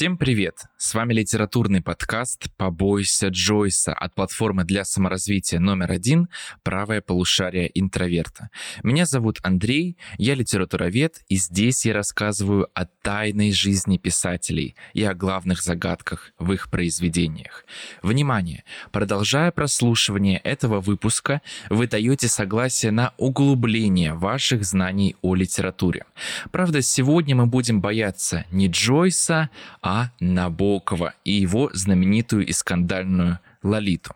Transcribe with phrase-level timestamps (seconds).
[0.00, 0.64] Всем привет!
[0.78, 6.30] С вами литературный подкаст «Побойся Джойса» от платформы для саморазвития номер один
[6.62, 8.48] «Правое полушарие интроверта».
[8.82, 15.12] Меня зовут Андрей, я литературовед, и здесь я рассказываю о тайной жизни писателей и о
[15.12, 17.66] главных загадках в их произведениях.
[18.02, 18.64] Внимание!
[18.92, 26.06] Продолжая прослушивание этого выпуска, вы даете согласие на углубление ваших знаний о литературе.
[26.52, 29.50] Правда, сегодня мы будем бояться не Джойса,
[29.82, 29.89] а
[30.20, 34.14] Набокова и его знаменитую и скандальную Лолиту.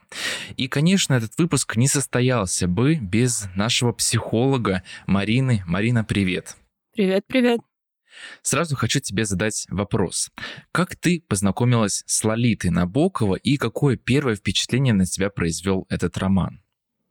[0.56, 5.62] И, конечно, этот выпуск не состоялся бы без нашего психолога Марины.
[5.66, 6.56] Марина, привет.
[6.94, 7.60] Привет, привет.
[8.42, 10.30] Сразу хочу тебе задать вопрос.
[10.72, 16.63] Как ты познакомилась с Лолитой Набокова и какое первое впечатление на тебя произвел этот роман?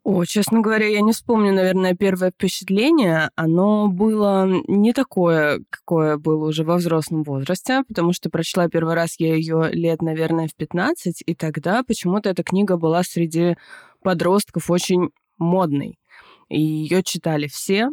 [0.04, 3.30] О, честно говоря, я не вспомню, наверное, первое впечатление.
[3.38, 9.16] Оно было не такое, какое было уже во взрослом возрасте, потому что прочла первый раз
[9.18, 13.56] я ее лет, наверное, в 15, и тогда почему-то эта книга была среди
[14.02, 15.98] подростков очень модной.
[16.50, 17.90] И ее читали все,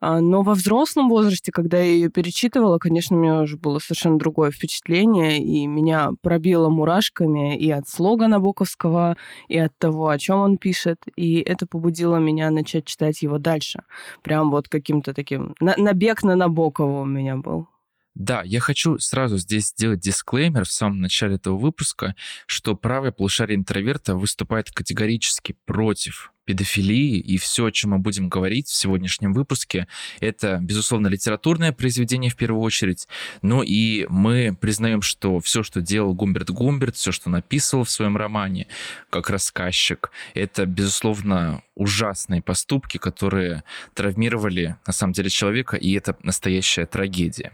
[0.00, 4.50] но во взрослом возрасте, когда я ее перечитывала, конечно, у меня уже было совершенно другое
[4.50, 9.16] впечатление, и меня пробило мурашками и от слога Набоковского,
[9.48, 13.82] и от того, о чем он пишет, и это побудило меня начать читать его дальше.
[14.22, 15.54] Прям вот каким-то таким...
[15.60, 17.68] Набег на Набокова у меня был.
[18.14, 22.14] Да, я хочу сразу здесь сделать дисклеймер в самом начале этого выпуска,
[22.46, 28.68] что правое полушарие интроверта выступает категорически против педофилии, и все, о чем мы будем говорить
[28.68, 29.86] в сегодняшнем выпуске,
[30.20, 33.08] это, безусловно, литературное произведение в первую очередь,
[33.42, 38.16] но и мы признаем, что все, что делал Гумберт Гумберт, все, что написывал в своем
[38.16, 38.68] романе
[39.10, 43.64] как рассказчик, это, безусловно, ужасные поступки, которые
[43.94, 47.52] травмировали, на самом деле, человека, и это настоящая трагедия.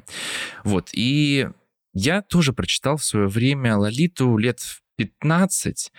[0.64, 1.48] Вот, и
[1.94, 5.92] я тоже прочитал в свое время Лолиту лет в 15,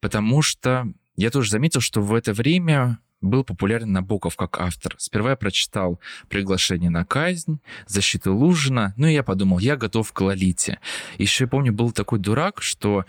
[0.00, 4.94] потому что я тоже заметил, что в это время был популярен Набоков как автор.
[4.98, 10.20] Сперва я прочитал «Приглашение на казнь», «Защиту Лужина», ну и я подумал, я готов к
[10.22, 10.80] Лолите.
[11.18, 13.04] Еще я помню, был такой дурак, что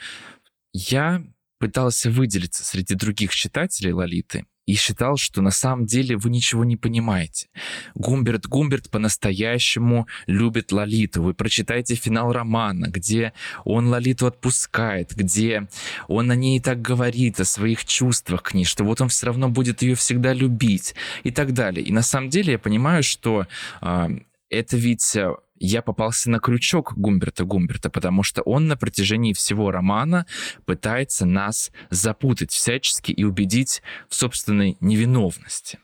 [0.74, 1.24] я
[1.58, 6.78] пытался выделиться среди других читателей Лолиты и считал, что на самом деле вы ничего не
[6.78, 7.50] понимаете.
[7.94, 11.22] Гумберт Гумберт по-настоящему любит Лолиту.
[11.22, 13.34] Вы прочитайте финал романа, где
[13.66, 15.68] он Лолиту отпускает, где
[16.08, 19.50] он о ней так говорит, о своих чувствах к ней, что вот он все равно
[19.50, 21.86] будет ее всегда любить и так далее.
[21.86, 23.48] И на самом деле я понимаю, что
[23.82, 24.08] э,
[24.52, 29.72] это ведь а, я попался на крючок Гумберта Гумберта, потому что он на протяжении всего
[29.72, 30.26] романа
[30.66, 35.80] пытается нас запутать всячески и убедить в собственной невиновности.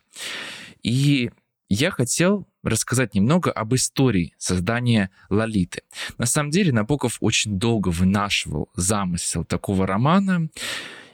[0.84, 1.32] И
[1.70, 5.82] я хотел рассказать немного об истории создания Лолиты.
[6.18, 10.50] На самом деле Набоков очень долго вынашивал замысел такого романа,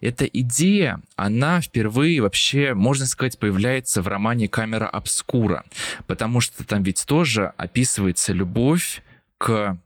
[0.04, 5.64] эта идея, она впервые вообще, можно сказать, появляется в романе «Камера обскура»,
[6.08, 9.02] потому что там ведь тоже описывается любовь
[9.38, 9.78] к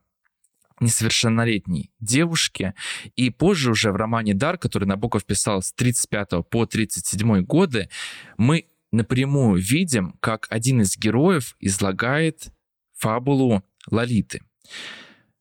[0.80, 2.74] несовершеннолетней девушке.
[3.16, 7.90] И позже уже в романе «Дар», который Набоков писал с 35 по 37 годы,
[8.38, 12.48] мы напрямую видим, как один из героев излагает
[12.96, 14.42] фабулу Лолиты.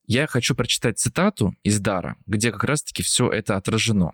[0.06, 4.12] Я хочу прочитать цитату из «Дара», где как раз-таки все это отражено.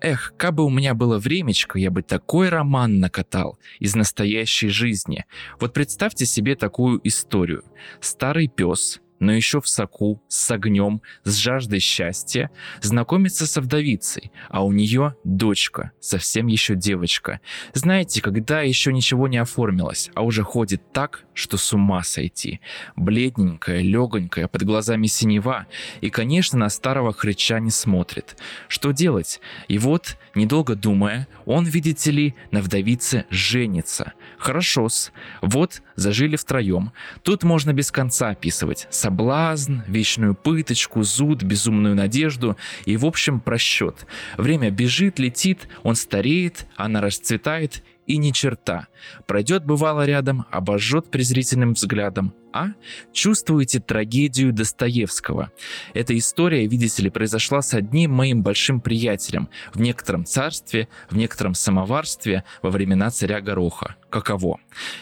[0.00, 5.24] Эх, кабы у меня было времечко, я бы такой роман накатал из настоящей жизни.
[5.58, 7.64] Вот представьте себе такую историю.
[8.00, 14.64] Старый пес, но еще в соку, с огнем, с жаждой счастья, знакомится со вдовицей, а
[14.64, 17.40] у нее дочка, совсем еще девочка.
[17.72, 22.60] Знаете, когда еще ничего не оформилось, а уже ходит так, что с ума сойти.
[22.96, 25.66] Бледненькая, легонькая, под глазами синева,
[26.00, 28.36] и, конечно, на старого хрыча не смотрит.
[28.68, 29.40] Что делать?
[29.68, 34.12] И вот, недолго думая, он, видите ли, на вдовице женится.
[34.38, 35.12] Хорошо-с.
[35.42, 36.92] Вот, зажили втроем.
[37.22, 44.06] Тут можно без конца описывать соблазн, вечную пыточку, зуд, безумную надежду и, в общем, просчет.
[44.36, 48.88] Время бежит, летит, он стареет, она расцветает и ни черта.
[49.26, 52.68] Пройдет бывало рядом, обожжет презрительным взглядом, а?
[53.12, 55.52] Чувствуете трагедию Достоевского.
[55.94, 61.54] Эта история, видите ли, произошла с одним моим большим приятелем в некотором царстве, в некотором
[61.54, 63.96] самоварстве во времена царя Гороха.
[64.10, 64.58] Каково?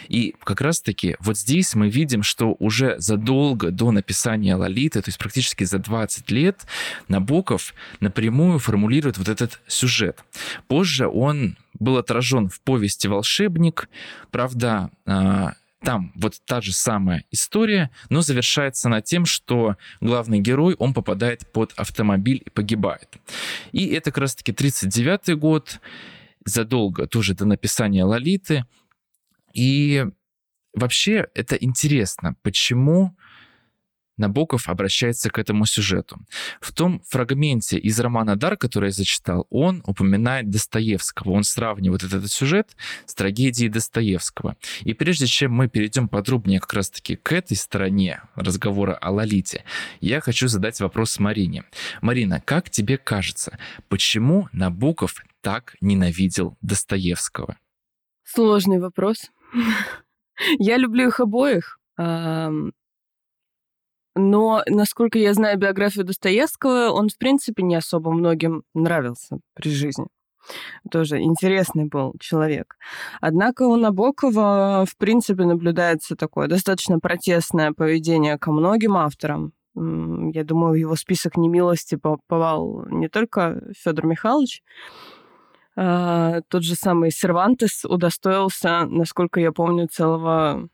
[0.09, 5.19] И как раз-таки вот здесь мы видим, что уже задолго до написания Лолиты, то есть
[5.19, 6.67] практически за 20 лет,
[7.09, 10.25] Набоков напрямую формулирует вот этот сюжет.
[10.67, 13.89] Позже он был отражен в повести «Волшебник».
[14.31, 15.55] Правда, а,
[15.87, 21.47] Там вот та же самая история, но завершается на тем, что главный герой, он попадает
[21.53, 23.19] под автомобиль и погибает.
[23.71, 25.79] И это как раз-таки 39 год,
[26.45, 28.65] задолго тоже до написания «Лолиты».
[29.55, 30.05] И
[30.75, 33.17] вообще это интересно, почему
[34.17, 36.19] Набоков обращается к этому сюжету.
[36.61, 41.33] В том фрагменте из романа «Дар», который я зачитал, он упоминает Достоевского.
[41.33, 44.57] Он сравнивает этот сюжет с трагедией Достоевского.
[44.83, 49.65] И прежде чем мы перейдем подробнее как раз-таки к этой стороне разговора о Лолите,
[50.01, 51.65] я хочу задать вопрос Марине.
[52.01, 53.59] Марина, как тебе кажется,
[53.89, 57.57] почему Набоков так ненавидел Достоевского?
[58.25, 59.31] Сложный вопрос.
[60.59, 61.79] Я люблю их обоих.
[64.19, 70.07] Но, насколько я знаю биографию Достоевского, он, в принципе, не особо многим нравился при жизни.
[70.91, 72.77] Тоже интересный был человек.
[73.21, 79.53] Однако у Набокова, в принципе, наблюдается такое достаточно протестное поведение ко многим авторам.
[79.75, 84.63] Я думаю, в его список немилости попал не только Федор Михайлович,
[85.77, 90.71] а, тот же самый Сервантес удостоился, насколько я помню, целого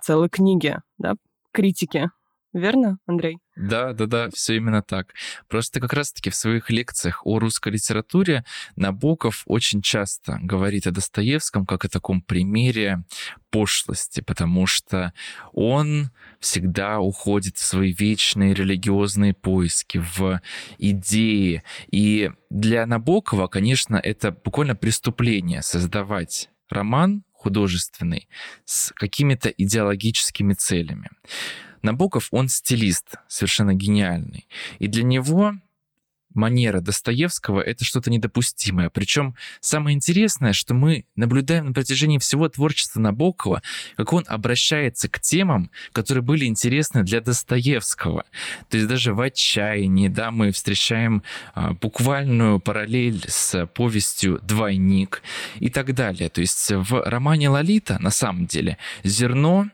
[0.00, 1.16] целой книги, да,
[1.52, 2.08] критики
[2.52, 3.38] Верно, Андрей?
[3.56, 5.14] Да, да, да, все именно так.
[5.48, 8.44] Просто как раз-таки в своих лекциях о русской литературе
[8.76, 13.04] Набоков очень часто говорит о Достоевском как о таком примере
[13.50, 15.14] пошлости, потому что
[15.52, 16.10] он
[16.40, 20.40] всегда уходит в свои вечные религиозные поиски, в
[20.78, 21.62] идеи.
[21.90, 28.28] И для Набокова, конечно, это буквально преступление создавать роман художественный
[28.64, 31.10] с какими-то идеологическими целями.
[31.82, 34.46] Набоков, он стилист, совершенно гениальный.
[34.78, 35.54] И для него
[36.34, 38.90] манера Достоевского— это что-то недопустимое.
[38.90, 43.62] Причем самое интересное, что мы наблюдаем на протяжении всего творчества Набокова,
[43.96, 48.24] как он обращается к темам, которые были интересны для Достоевского.
[48.68, 51.22] То есть даже в «Отчаянии» да, мы встречаем
[51.54, 55.22] а, буквальную параллель с повестью «Двойник»
[55.58, 56.28] и так далее.
[56.28, 59.68] То есть в романе «Лолита» на самом деле зерно,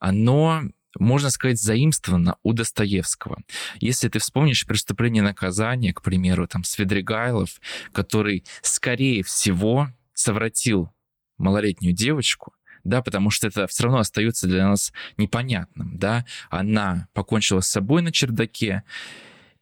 [0.00, 0.62] оно
[0.98, 3.42] можно сказать, заимствовано у Достоевского.
[3.80, 7.60] Если ты вспомнишь «Преступление и наказание», к примеру, там Свидригайлов,
[7.92, 10.90] который, скорее всего, совратил
[11.36, 12.54] малолетнюю девочку,
[12.84, 18.02] да, потому что это все равно остается для нас непонятным, да, она покончила с собой
[18.02, 18.82] на чердаке,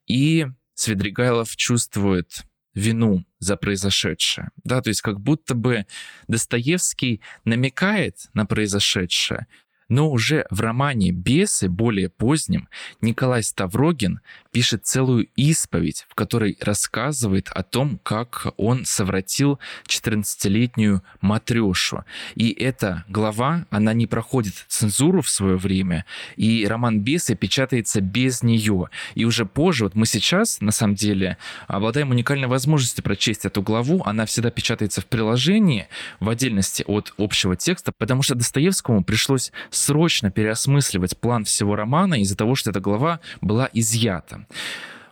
[0.07, 2.45] и Свидригайлов чувствует
[2.75, 4.51] вину за произошедшее.
[4.63, 5.87] Да, то есть как будто бы
[6.29, 9.47] Достоевский намекает на произошедшее,
[9.89, 12.69] но уже в романе «Бесы», более позднем,
[13.01, 22.05] Николай Ставрогин пишет целую исповедь, в которой рассказывает о том, как он совратил 14-летнюю матрешу.
[22.35, 26.05] И эта глава, она не проходит цензуру в свое время,
[26.37, 28.89] и роман «Бесы» печатается без нее.
[29.15, 31.37] И уже позже, вот мы сейчас, на самом деле,
[31.67, 35.89] обладаем уникальной возможностью прочесть эту главу, она всегда печатается в приложении,
[36.21, 42.37] в отдельности от общего текста, потому что Достоевскому пришлось срочно переосмысливать план всего романа из-за
[42.37, 44.47] того, что эта глава была изъята.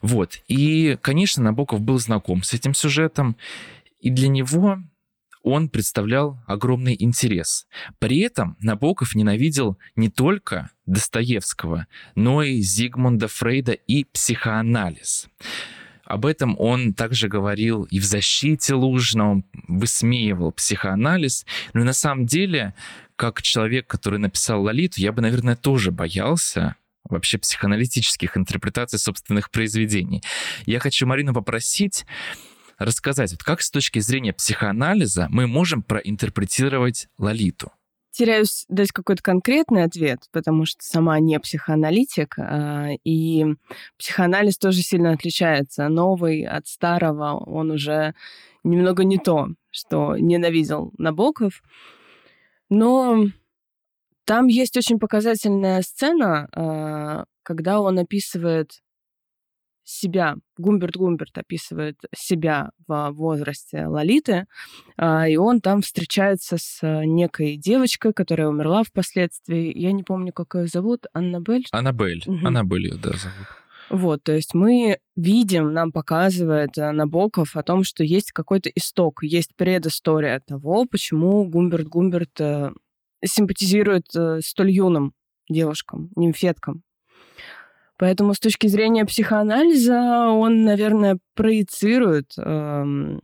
[0.02, 0.40] Вот.
[0.49, 3.37] И, конечно, Набоков был знаком с этим сюжетом,
[4.00, 4.78] и для него
[5.42, 7.66] он представлял огромный интерес.
[7.99, 15.28] При этом Набоков ненавидел не только Достоевского, но и Зигмунда Фрейда и психоанализ.
[16.04, 21.46] Об этом он также говорил и в «Защите Лужина», он высмеивал психоанализ.
[21.73, 22.75] Но и на самом деле
[23.16, 26.76] как человек, который написал «Лолиту», я бы, наверное, тоже боялся
[27.08, 30.23] вообще психоаналитических интерпретаций собственных произведений.
[30.66, 32.06] Я хочу Марину попросить
[32.78, 37.73] рассказать, вот как с точки зрения психоанализа мы можем проинтерпретировать Лолиту?
[38.14, 43.44] Теряюсь дать какой-то конкретный ответ, потому что сама не психоаналитик, а, и
[43.99, 45.88] психоанализ тоже сильно отличается.
[45.88, 48.14] Новый от старого, он уже
[48.62, 51.62] немного не то, что ненавидел Набоков.
[52.71, 53.26] Но
[54.25, 58.80] там есть очень показательная сцена, а, когда он описывает
[59.84, 64.46] себя, Гумберт Гумберт описывает себя в возрасте Лолиты,
[64.96, 69.76] а, и он там встречается с некой девочкой, которая умерла впоследствии.
[69.76, 71.06] Я не помню, как ее зовут.
[71.12, 71.66] Аннабель?
[71.70, 72.22] Аннабель.
[72.26, 72.46] Угу.
[72.46, 73.46] Аннабель ее, да, зовут.
[73.90, 79.22] Вот, то есть мы видим, нам показывает э, Набоков о том, что есть какой-то исток,
[79.22, 82.72] есть предыстория того, почему Гумберт Гумберт э,
[83.24, 85.12] симпатизирует э, столь юным
[85.48, 86.82] девушкам, нимфеткам.
[88.04, 93.18] Поэтому с точки зрения психоанализа он, наверное, проецирует э,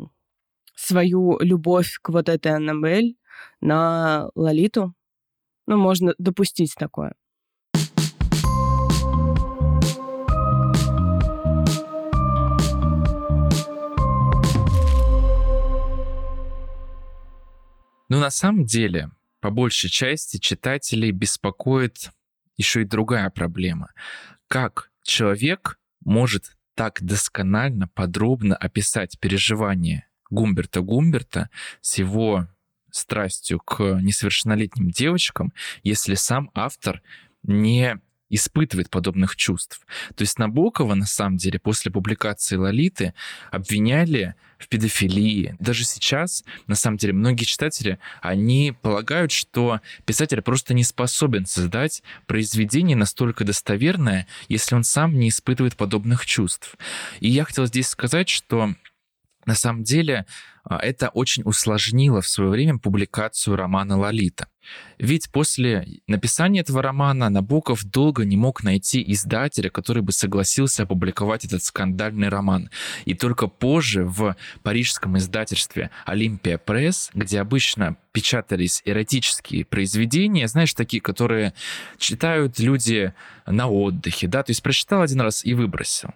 [0.74, 3.18] свою любовь к вот этой Аннабель
[3.60, 4.94] на Лолиту.
[5.66, 7.12] ну, можно допустить такое.
[18.08, 19.10] Но на самом деле,
[19.40, 22.10] по большей части, читателей беспокоит
[22.60, 23.92] еще и другая проблема.
[24.50, 32.48] Как человек может так досконально, подробно описать переживания Гумберта Гумберта с его
[32.90, 35.52] страстью к несовершеннолетним девочкам,
[35.84, 37.00] если сам автор
[37.44, 39.86] не испытывает подобных чувств.
[40.14, 43.12] То есть Набокова, на самом деле, после публикации «Лолиты»
[43.50, 45.56] обвиняли в педофилии.
[45.58, 52.02] Даже сейчас, на самом деле, многие читатели, они полагают, что писатель просто не способен создать
[52.26, 56.76] произведение настолько достоверное, если он сам не испытывает подобных чувств.
[57.20, 58.74] И я хотел здесь сказать, что
[59.46, 60.26] на самом деле
[60.64, 64.49] а, это очень усложнило в свое время публикацию романа «Лолита».
[64.98, 71.44] Ведь после написания этого романа Набоков долго не мог найти издателя, который бы согласился опубликовать
[71.44, 72.70] этот скандальный роман.
[73.04, 81.00] И только позже в парижском издательстве «Олимпия Пресс», где обычно печатались эротические произведения, знаешь, такие,
[81.00, 81.54] которые
[81.98, 83.14] читают люди
[83.46, 86.10] на отдыхе, да, то есть прочитал один раз и выбросил.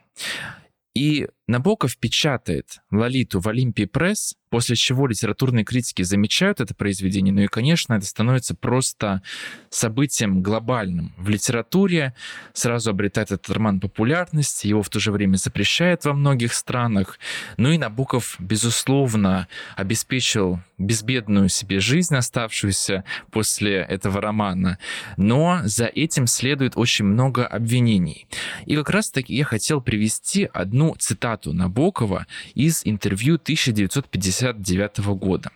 [0.95, 7.43] И Набоков печатает «Лолиту» в Олимпии пресс, после чего литературные критики замечают это произведение, ну
[7.43, 9.21] и, конечно, это становится просто
[9.69, 12.15] событием глобальным в литературе,
[12.53, 17.19] сразу обретает этот роман популярность, его в то же время запрещают во многих странах.
[17.57, 24.79] Ну и Набоков, безусловно, обеспечил безбедную себе жизнь, оставшуюся после этого романа,
[25.17, 28.29] но за этим следует очень много обвинений.
[28.67, 35.51] И как раз-таки я хотел привести одну цитату цитату Набокова из интервью 1959 года.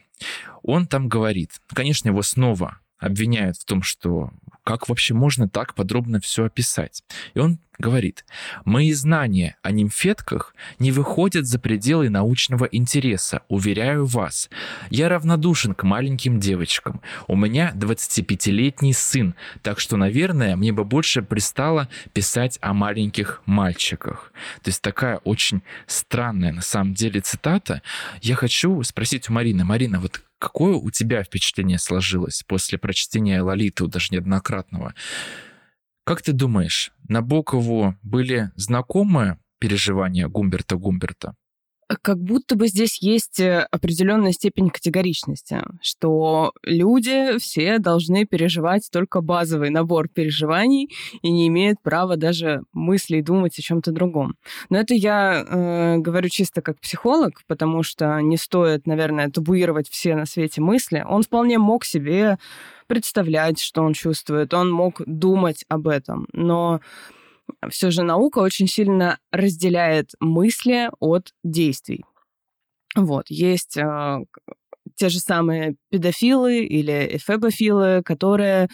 [0.62, 4.30] Он там говорит, конечно, его снова обвиняют в том, что
[4.64, 7.04] как вообще можно так подробно все описать.
[7.34, 8.24] И он говорит,
[8.64, 14.50] мои знания о нимфетках не выходят за пределы научного интереса, уверяю вас.
[14.90, 17.00] Я равнодушен к маленьким девочкам.
[17.26, 24.32] У меня 25-летний сын, так что, наверное, мне бы больше пристало писать о маленьких мальчиках.
[24.62, 27.82] То есть такая очень странная на самом деле цитата.
[28.20, 29.64] Я хочу спросить у Марины.
[29.64, 34.94] Марина, вот какое у тебя впечатление сложилось после прочтения Лолиты, даже неоднократного?
[36.08, 41.34] Как ты думаешь, Набокову были знакомы переживания Гумберта Гумберта?
[42.02, 49.22] Как будто бы здесь есть э, определенная степень категоричности, что люди все должны переживать только
[49.22, 50.90] базовый набор переживаний
[51.22, 54.36] и не имеют права даже мыслей думать о чем-то другом.
[54.68, 60.14] Но это я э, говорю чисто как психолог, потому что не стоит, наверное, табуировать все
[60.14, 61.04] на свете мысли.
[61.08, 62.38] Он вполне мог себе
[62.86, 66.80] представлять, что он чувствует, он мог думать об этом, но
[67.70, 72.04] все же наука очень сильно разделяет мысли от действий.
[72.94, 74.24] Вот, есть э,
[74.96, 78.68] те же самые педофилы или эфебофилы, которые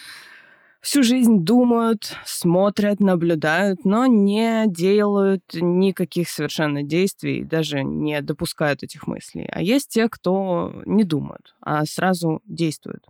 [0.81, 9.07] всю жизнь думают, смотрят, наблюдают, но не делают никаких совершенно действий, даже не допускают этих
[9.07, 9.49] мыслей.
[9.51, 13.07] А есть те, кто не думают, а сразу действуют.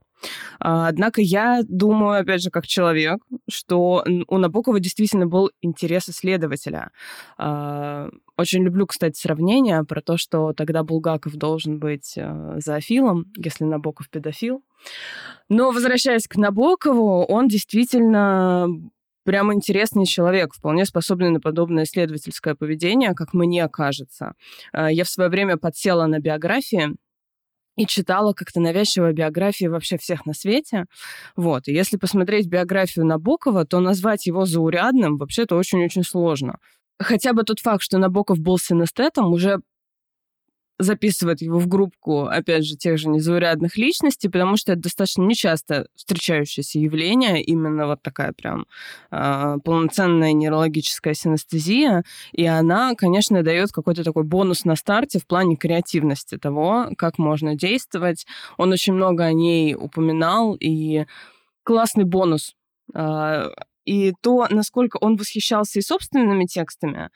[0.61, 6.91] А, однако я думаю, опять же, как человек, что у Набокова действительно был интерес исследователя.
[7.39, 13.65] А, очень люблю, кстати, сравнение про то, что тогда Булгаков должен быть э, зоофилом, если
[13.65, 14.63] Набоков педофил.
[15.49, 18.69] Но возвращаясь к Набокову, он действительно
[19.25, 24.35] прям интересный человек, вполне способный на подобное исследовательское поведение, как мне кажется.
[24.73, 26.97] А, я в свое время подсела на биографии
[27.77, 30.87] и читала как-то навязчиво биографии вообще всех на свете.
[31.37, 31.69] Вот.
[31.69, 36.59] И если посмотреть биографию Набокова, то назвать его заурядным вообще-то очень-очень сложно.
[36.99, 39.61] Хотя бы тот факт, что Набоков был синестетом, уже
[40.79, 45.87] записывает его в группку, опять же, тех же незаурядных личностей, потому что это достаточно нечасто
[45.95, 48.67] встречающееся явление, именно вот такая прям
[49.11, 55.57] э, полноценная нейрологическая синестезия, и она, конечно, дает какой-то такой бонус на старте в плане
[55.57, 58.27] креативности того, как можно действовать.
[58.57, 61.07] Он очень много о ней упоминал, и
[61.63, 62.55] классный бонус
[62.93, 63.51] а,
[63.85, 67.11] и то, насколько он восхищался и собственными текстами,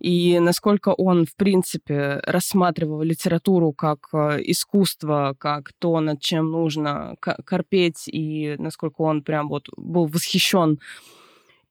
[0.00, 7.16] и насколько он, в принципе, рассматривал литературу как э, искусство, как то, над чем нужно
[7.20, 10.78] корпеть, и насколько он прям вот был восхищен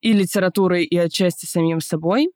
[0.02, 2.30] и литературой, и отчасти самим собой.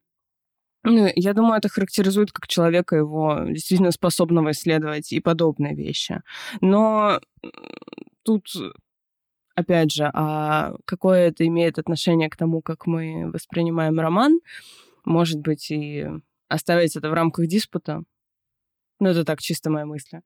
[0.83, 6.21] Ну, я думаю, это характеризует как человека его действительно способного исследовать и подобные вещи.
[6.61, 7.19] Но
[8.23, 8.45] тут
[9.57, 14.39] опять же, а какое это имеет отношение к тому, как мы воспринимаем роман,
[15.03, 16.07] может быть, и
[16.47, 18.03] оставить это в рамках диспута.
[18.99, 20.19] Ну, это так, чисто моя мысль.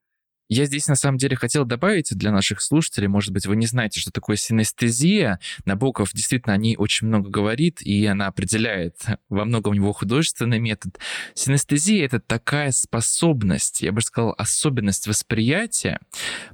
[0.52, 4.02] Я здесь на самом деле хотел добавить для наших слушателей, может быть, вы не знаете,
[4.02, 5.40] что такое синестезия.
[5.64, 8.98] Набоков действительно о ней очень много говорит, и она определяет
[9.30, 11.00] во многом его художественный метод.
[11.36, 16.02] Синестезия— это такая способность, я бы сказал, особенность восприятия,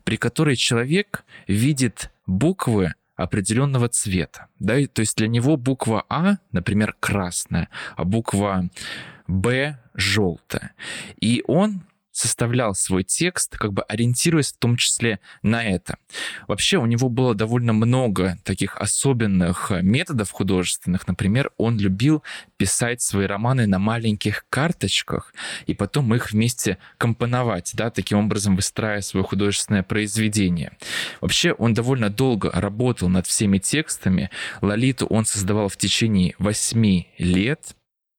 [0.04, 4.46] при которой человек видит буквы определенного цвета.
[4.60, 4.76] Да?
[4.94, 8.70] То есть для него буква А, например, красная, а буква
[9.28, 10.74] Б желтая.
[11.20, 11.82] И он
[12.18, 15.98] составлял свой текст, как бы ориентируясь в том числе на это.
[16.48, 21.08] Вообще у него было довольно много таких особенных методов художественных.
[21.08, 22.24] Например, он любил
[22.58, 25.34] писать свои романы на маленьких карточках
[25.68, 30.72] и потом их вместе компоновать, да, таким образом выстраивая свое художественное произведение.
[31.22, 34.32] Вообще он довольно долго работал над всеми текстами.
[34.62, 37.76] Лолиту он создавал в течение восьми лет.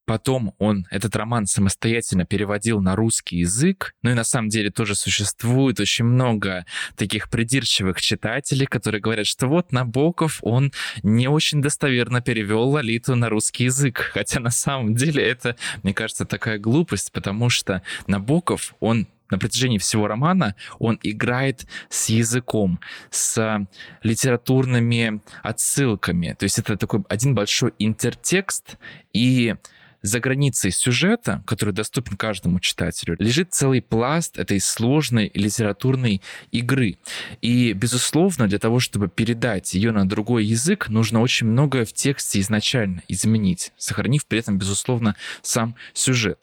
[0.08, 3.94] Потом он этот роман самостоятельно переводил на русский язык.
[4.02, 6.64] Ну и на самом деле тоже существует очень много
[6.96, 10.72] таких придирчивых читателей, которые говорят, что вот Набоков, он
[11.02, 14.12] не очень достоверно перевел Лолиту на русский язык.
[14.14, 19.76] Хотя на самом деле это, мне кажется, такая глупость, потому что Набоков, он на протяжении
[19.76, 23.66] всего романа он играет с языком, с
[24.02, 26.34] литературными отсылками.
[26.38, 28.78] То есть это такой один большой интертекст,
[29.12, 29.54] и
[30.02, 36.98] за границей сюжета, который доступен каждому читателю, лежит целый пласт этой сложной литературной игры.
[37.42, 42.40] И, безусловно, для того, чтобы передать ее на другой язык, нужно очень многое в тексте
[42.40, 46.38] изначально изменить, сохранив при этом, безусловно, сам сюжет.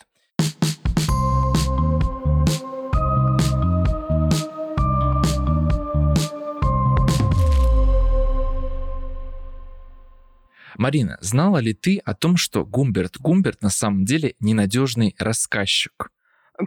[10.77, 16.11] Марина, знала ли ты о том, что Гумберт Гумберт на самом деле ненадежный рассказчик?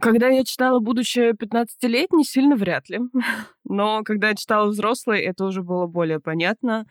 [0.00, 3.00] Когда я читала, будучи 15-летней, сильно вряд ли.
[3.64, 6.86] Но когда я читала взрослый, это уже было более понятно,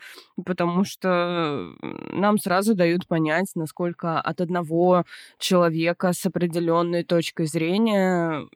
[0.45, 5.03] потому что нам сразу дают понять, насколько от одного
[5.37, 8.47] человека с определенной точкой зрения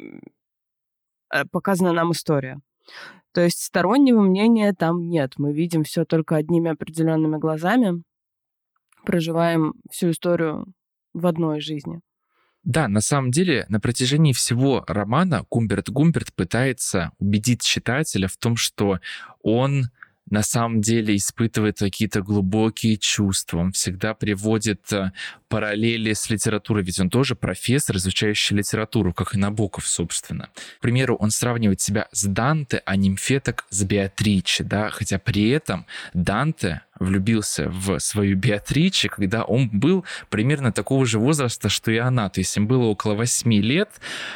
[1.32, 2.60] э, показана нам история.
[3.34, 5.34] То есть стороннего мнения там нет.
[5.38, 8.04] Мы видим все только одними определенными глазами
[9.06, 10.66] проживаем всю историю
[11.14, 12.02] в одной жизни.
[12.64, 18.56] Да, на самом деле, на протяжении всего романа Гумберт Гумберт пытается убедить читателя в том,
[18.56, 19.00] что
[19.42, 19.86] он
[20.30, 25.12] на самом деле испытывает какие-то глубокие чувства, он всегда приводит э,
[25.50, 30.50] параллели с литературой, ведь он тоже профессор, изучающий литературу, как и Набоков, собственно.
[30.78, 35.86] К примеру, он сравнивает себя с Данте, а нимфеток с Беатриче, да, хотя при этом
[36.14, 42.30] Данте влюбился в свою Беатриче, когда он был примерно такого же возраста, что и она.
[42.30, 43.90] То есть им было около 8 лет,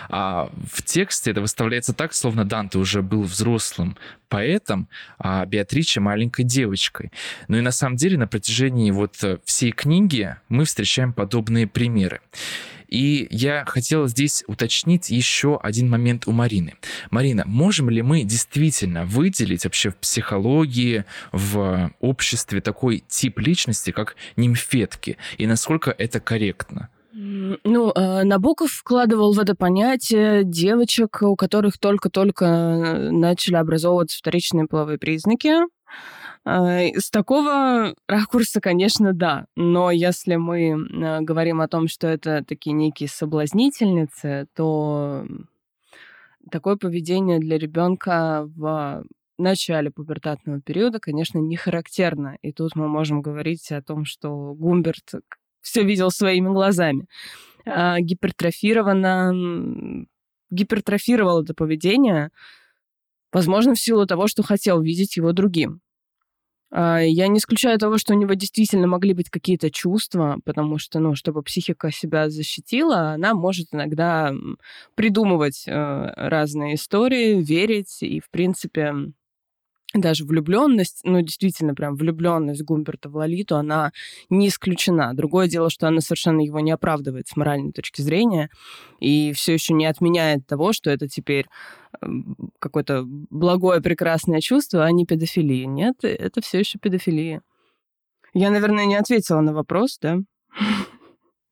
[0.09, 3.97] а в тексте это выставляется так, словно Данте уже был взрослым
[4.27, 7.11] поэтом, а Беатриче маленькой девочкой.
[7.47, 12.21] Ну и на самом деле на протяжении вот всей книги мы встречаем подобные примеры.
[12.87, 16.75] И я хотел здесь уточнить еще один момент у Марины.
[17.11, 24.15] Марина, можем ли мы действительно выделить вообще в психологии, в обществе такой тип личности, как
[24.35, 25.17] нимфетки?
[25.37, 26.89] И насколько это корректно?
[27.17, 34.67] Ну, э, Набоков вкладывал в это понятие девочек, у которых только-только э, начали образовываться вторичные
[34.67, 35.53] половые признаки.
[36.45, 39.47] Э, с такого ракурса, конечно, да.
[39.55, 45.25] Но если мы э, говорим о том, что это такие некие соблазнительницы, то
[46.51, 49.03] такое поведение для ребенка в
[49.37, 52.37] начале пубертатного периода, конечно, не характерно.
[52.41, 55.15] И тут мы можем говорить о том, что Гумберт
[55.61, 57.07] все видел своими глазами.
[57.65, 60.05] А, гипертрофировано,
[60.51, 62.29] гипертрофировал это поведение,
[63.33, 65.81] возможно, в силу того, что хотел видеть его другим.
[66.71, 70.99] А, я не исключаю того, что у него действительно могли быть какие-то чувства, потому что,
[70.99, 74.33] ну, чтобы психика себя защитила, она может иногда
[74.95, 75.71] придумывать э,
[76.15, 78.93] разные истории, верить и, в принципе,
[79.99, 83.91] даже влюбленность, ну, действительно, прям влюбленность Гумберта в Лолиту, она
[84.29, 85.13] не исключена.
[85.13, 88.49] Другое дело, что она совершенно его не оправдывает с моральной точки зрения
[88.99, 91.45] и все еще не отменяет того, что это теперь
[92.59, 95.65] какое-то благое, прекрасное чувство, а не педофилия.
[95.65, 97.41] Нет, это все еще педофилия.
[98.33, 100.19] Я, наверное, не ответила на вопрос, да?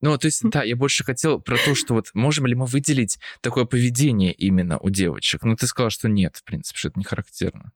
[0.02, 3.20] Ну, то есть, да, я больше хотел про то, что вот можем ли мы выделить
[3.40, 5.44] такое поведение именно у девочек.
[5.44, 7.72] Ну, ты сказала, что нет, в принципе, что это не характерно.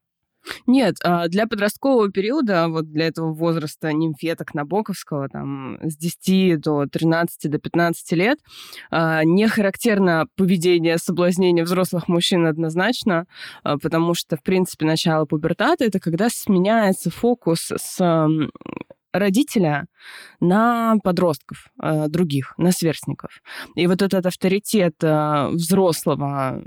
[0.66, 6.86] Нет, а, для подросткового периода, вот для этого возраста нимфеток Набоковского, там, с 10 до
[6.86, 8.40] 13 до 15 лет,
[8.92, 13.26] а, не характерно поведение соблазнения взрослых мужчин однозначно,
[13.64, 18.28] а, потому что, в принципе, начало пубертата— это когда сменяется фокус с
[19.14, 19.88] родителя
[20.40, 21.70] на подростков
[22.08, 23.42] других, на сверстников.
[23.76, 26.62] И вот этот авторитет взрослого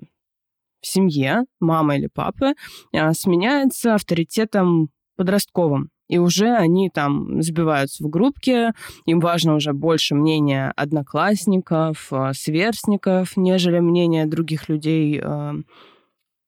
[0.80, 2.54] в семье, мама или папы,
[2.94, 5.90] а, сменяется авторитетом подростковым.
[6.08, 8.72] И уже они там сбиваются в группке,
[9.06, 15.54] им важно уже больше мнения одноклассников, а, сверстников, нежели мнение других людей, а,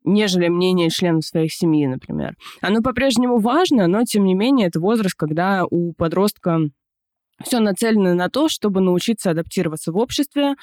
[0.04, 2.34] нежели мнение членов своих семьи, например.
[2.60, 6.58] Оно по-прежнему важно, но, тем не менее, это возраст, когда у подростка
[7.44, 10.56] все нацелено на то, чтобы научиться адаптироваться в обществе,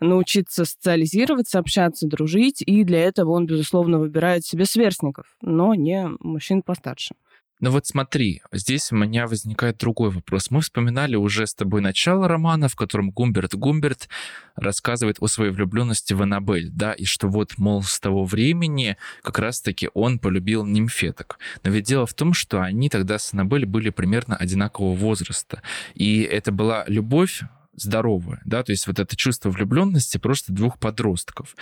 [0.00, 6.62] научиться социализироваться, общаться, дружить, и для этого он, безусловно, выбирает себе сверстников, но не мужчин
[6.62, 7.14] постарше.
[7.60, 10.50] Ну вот смотри, здесь у меня возникает другой вопрос.
[10.50, 14.08] Мы вспоминали уже с тобой начало романа, в котором Гумберт Гумберт
[14.56, 19.38] рассказывает о своей влюбленности в Аннабель, да, и что вот, мол, с того времени как
[19.38, 21.38] раз-таки он полюбил нимфеток.
[21.62, 25.62] Но ведь дело в том, что они тогда с Аннабель были примерно одинакового возраста.
[25.94, 27.44] И это была любовь
[27.76, 31.56] здоровое, да, то есть вот это чувство влюбленности просто двух подростков.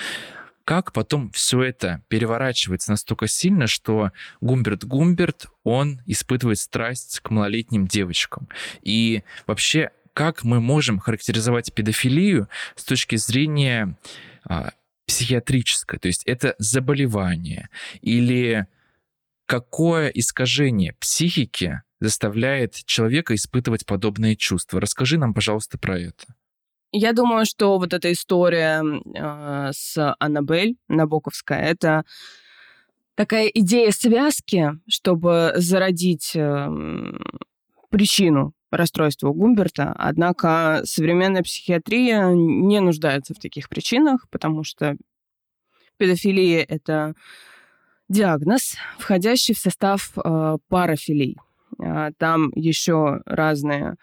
[0.65, 7.89] Как потом все это переворачивается настолько сильно, что Гумберт Гумберт, он испытывает страсть к малолетним
[7.89, 8.49] девочкам.
[8.83, 13.97] И вообще, как мы можем характеризовать педофилию с точки зрения
[14.45, 14.71] а,
[15.07, 15.99] психиатрической?
[15.99, 17.69] То есть это заболевание
[18.01, 18.67] или
[19.47, 24.81] какое искажение психики заставляет человека испытывать подобные чувства.
[24.81, 26.25] Расскажи нам, пожалуйста, про это.
[26.91, 32.05] Я думаю, что вот эта история э, с Аннабель Набоковская, это
[33.15, 36.69] такая идея связки, чтобы зародить э,
[37.89, 39.95] причину расстройства Гумберта.
[39.97, 44.97] Однако современная психиатрия не нуждается в таких причинах, потому что
[45.97, 47.15] педофилия— это
[48.09, 51.39] диагноз, входящий в состав э, парафилий.
[51.79, 53.97] А, там еще разные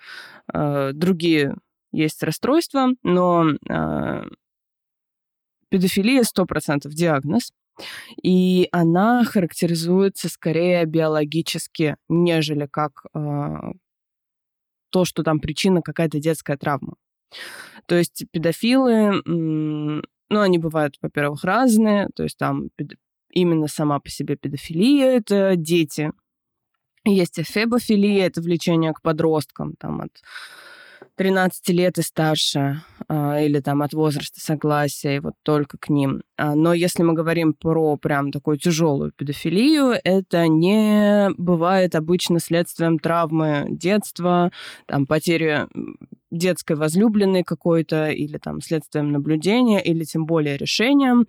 [0.48, 1.56] а, другие
[1.92, 4.24] есть расстройства, но а,
[5.70, 7.52] педофилия 100% диагноз,
[8.22, 13.06] и она характеризуется скорее биологически, нежели как
[14.92, 16.96] то, что там причина какая-то детская травма.
[17.86, 22.70] То есть педофилы, ну, они бывают, во-первых, разные, то есть там
[23.32, 26.12] именно сама по себе педофилия— это дети,
[27.06, 30.12] есть эфебофилия, это влечение к подросткам, там, от
[31.16, 36.22] 13 лет и старше, а, или там от возраста согласия, и вот только к ним.
[36.38, 43.00] А, но если мы говорим про прям такую тяжелую педофилию, это не бывает обычно следствием
[43.00, 44.52] травмы детства,
[44.86, 45.68] там, потери
[46.32, 51.26] детской возлюбленной какой-то, или там следствием наблюдения, или тем более решением.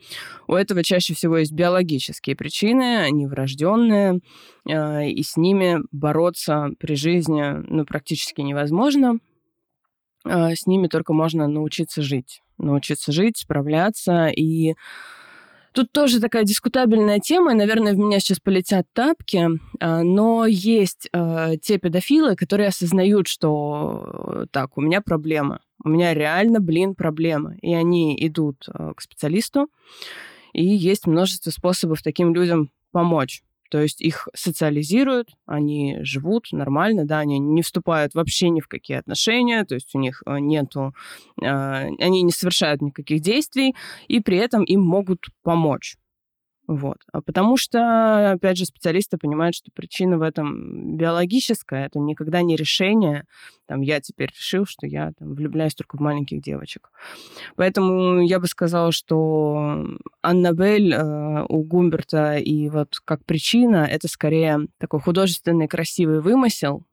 [0.47, 4.21] У этого чаще всего есть биологические причины, они врожденные,
[4.69, 9.19] а, и с ними бороться при жизни ну, практически невозможно.
[10.25, 12.43] А, с ними только можно научиться жить.
[12.59, 14.75] Научиться жить, справляться и
[15.73, 19.47] Тут тоже такая дискутабельная тема, и, наверное, в меня сейчас полетят тапки,
[19.79, 26.13] а, но есть э, те педофилы, которые осознают, что так, у меня проблема, у меня
[26.13, 29.69] реально, блин, проблема, и они идут э, к специалисту,
[30.53, 33.45] и есть множество способов таким людям помочь.
[33.71, 38.99] То есть их социализируют, они живут нормально, да, они не вступают вообще ни в какие
[38.99, 40.93] отношения, то есть у них э, нету,
[41.41, 43.75] э, они не совершают никаких действий,
[44.09, 45.97] и при этом им могут помочь.
[46.71, 46.99] Вот.
[47.13, 52.55] А потому что, опять же, специалисты понимают, что причина в этом биологическая, это никогда не
[52.55, 53.25] решение.
[53.67, 56.93] Там, я теперь решил, что я там, влюбляюсь только в маленьких девочек.
[57.57, 59.85] Поэтому я бы сказала, что
[60.23, 66.85] Аннабель э, у Гумберта и вот как причина, это скорее такой художественный красивый вымысел,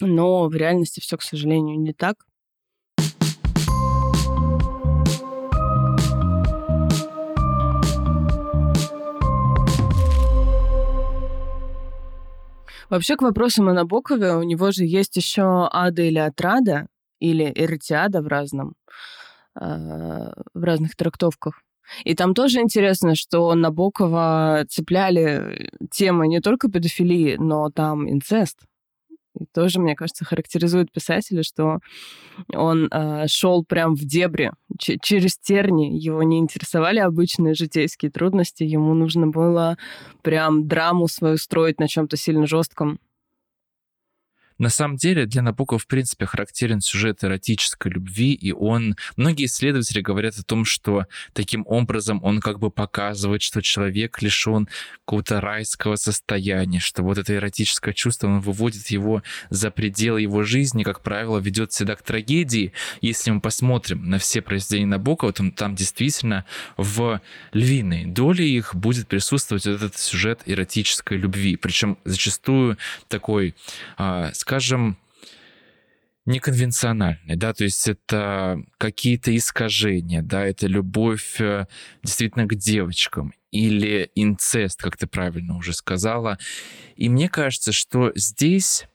[0.00, 2.26] но в реальности все, к сожалению, не так.
[12.92, 16.88] Вообще, к вопросам о Набокове, у него же есть еще ада или отрада,
[17.20, 18.74] или эртиада в разном,
[19.58, 19.64] э,
[20.52, 21.62] в разных трактовках.
[22.04, 28.58] И там тоже интересно, что Набокова цепляли темы не только педофилии, но там инцест.
[29.38, 31.78] И тоже, мне кажется, характеризует писателя, что
[32.52, 35.96] он э, шел прям в дебри, через терни.
[35.98, 38.62] Его не интересовали обычные житейские трудности.
[38.62, 39.76] Ему нужно было
[40.22, 42.98] прям драму свою строить на чем-то сильно жестком.
[44.58, 48.96] На самом деле для Набокова, в принципе, характерен сюжет эротической любви, и он...
[49.16, 54.68] Многие исследователи говорят о том, что таким образом он как бы показывает, что человек лишен
[55.04, 60.82] какого-то райского состояния, что вот это эротическое чувство, он выводит его за пределы его жизни,
[60.82, 62.72] как правило, ведет всегда к трагедии.
[63.00, 66.44] Если мы посмотрим на все произведения Набокова, то там действительно
[66.76, 67.20] в
[67.52, 71.56] львиной доле их будет присутствовать этот сюжет эротической любви.
[71.56, 73.54] Причем зачастую такой,
[74.42, 74.98] скажем,
[76.26, 81.66] неконвенциональный, да, то есть это какие-то искажения, да, это любовь э,
[82.02, 86.38] действительно к девочкам или инцест, как ты правильно уже сказала.
[86.96, 88.86] И мне кажется, что здесь,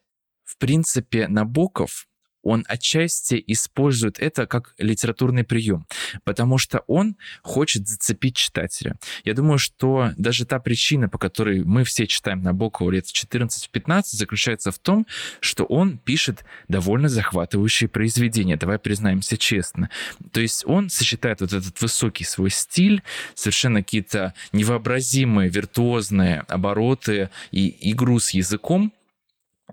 [0.44, 2.07] в принципе, Набоков
[2.48, 5.86] он отчасти использует это как литературный прием,
[6.24, 8.96] потому что он хочет зацепить читателя.
[9.26, 14.04] Я думаю, что даже та причина, по которой мы все читаем Набокова лет в 14-15,
[14.12, 15.06] заключается в том,
[15.42, 19.90] что он пишет довольно захватывающие произведения, давай признаемся честно.
[20.32, 23.04] То есть он сочетает вот этот высокий свой стиль,
[23.36, 28.94] совершенно какие-то невообразимые виртуозные обороты и игру с языком,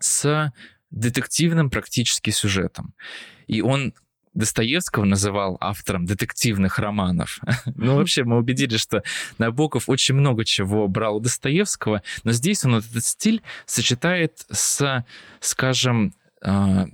[0.00, 0.52] с
[0.94, 2.94] детективным практически сюжетом.
[3.46, 3.94] И он
[4.34, 7.40] Достоевского называл автором детективных романов.
[7.76, 9.02] ну, вообще, мы убедились, что
[9.38, 15.04] Набоков очень много чего брал у Достоевского, но здесь он этот стиль сочетает с,
[15.40, 16.86] скажем, а,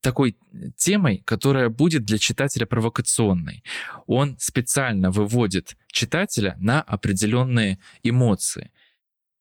[0.00, 0.36] такой
[0.76, 3.62] темой, которая будет для читателя провокационной.
[4.06, 8.70] Он специально выводит читателя на определенные эмоции.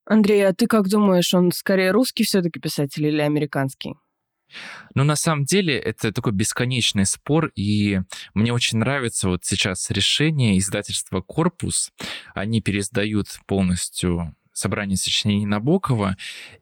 [0.06, 3.96] Андрей, а ты как думаешь, он скорее русский все-таки писатель или американский?
[4.94, 8.02] Ну, на самом деле, это такой бесконечный спор, и
[8.34, 11.92] мне очень нравится вот сейчас решение издательства «Корпус».
[12.34, 16.16] Они пересдают полностью собрание сочинений Набокова,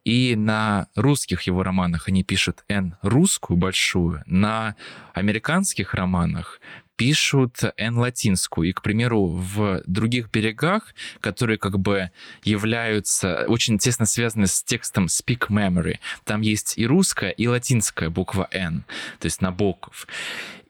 [0.04, 4.74] и на русских его романах они пишут «Н» русскую большую, на
[5.14, 6.60] американских романах
[6.96, 8.68] пишут N латинскую.
[8.68, 12.10] И, к примеру, в других берегах, которые как бы
[12.42, 18.48] являются очень тесно связаны с текстом Speak Memory, там есть и русская, и латинская буква
[18.50, 18.84] N,
[19.18, 20.06] то есть Набоков.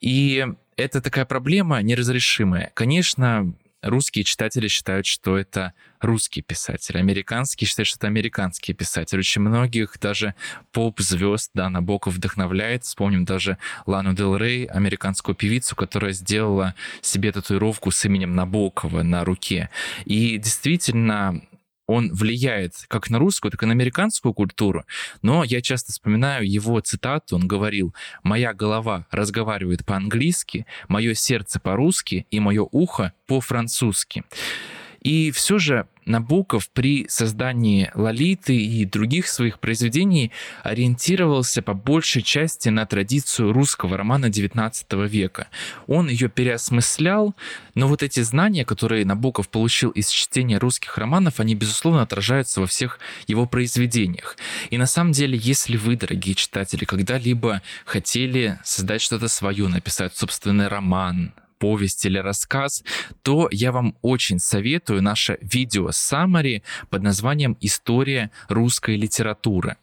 [0.01, 2.71] И это такая проблема неразрешимая.
[2.75, 9.18] Конечно, русские читатели считают, что это русский писатель, американские считают, что это американский писатель.
[9.18, 10.35] Очень многих даже
[10.73, 12.85] поп-звезд, да, Набоков вдохновляет.
[12.85, 19.25] Вспомним даже Лану Дел Рей, американскую певицу, которая сделала себе татуировку с именем Набокова на
[19.25, 19.70] руке.
[20.05, 21.42] И действительно,
[21.87, 24.85] он влияет как на русскую, так и на американскую культуру.
[25.23, 27.37] Но я часто вспоминаю его цитату.
[27.37, 34.25] Он говорил, «Моя голова разговаривает по-английски, мое сердце по-русски и мое ухо по-французски».
[35.05, 42.69] И все же Набоков при создании «Лолиты» и других своих произведений ориентировался по большей части
[42.69, 45.49] на традицию русского романа XIX века.
[45.87, 47.35] Он ее переосмыслял,
[47.75, 52.67] но вот эти знания, которые Набоков получил из чтения русских романов, они, безусловно, отражаются во
[52.67, 54.37] всех его произведениях.
[54.71, 60.69] И на самом деле, если вы, дорогие читатели, когда-либо хотели создать что-то свое, написать собственный
[60.69, 62.83] роман, повесть или рассказ,
[63.23, 69.77] то я вам очень советую наше видео Summary под названием «История русской литературы».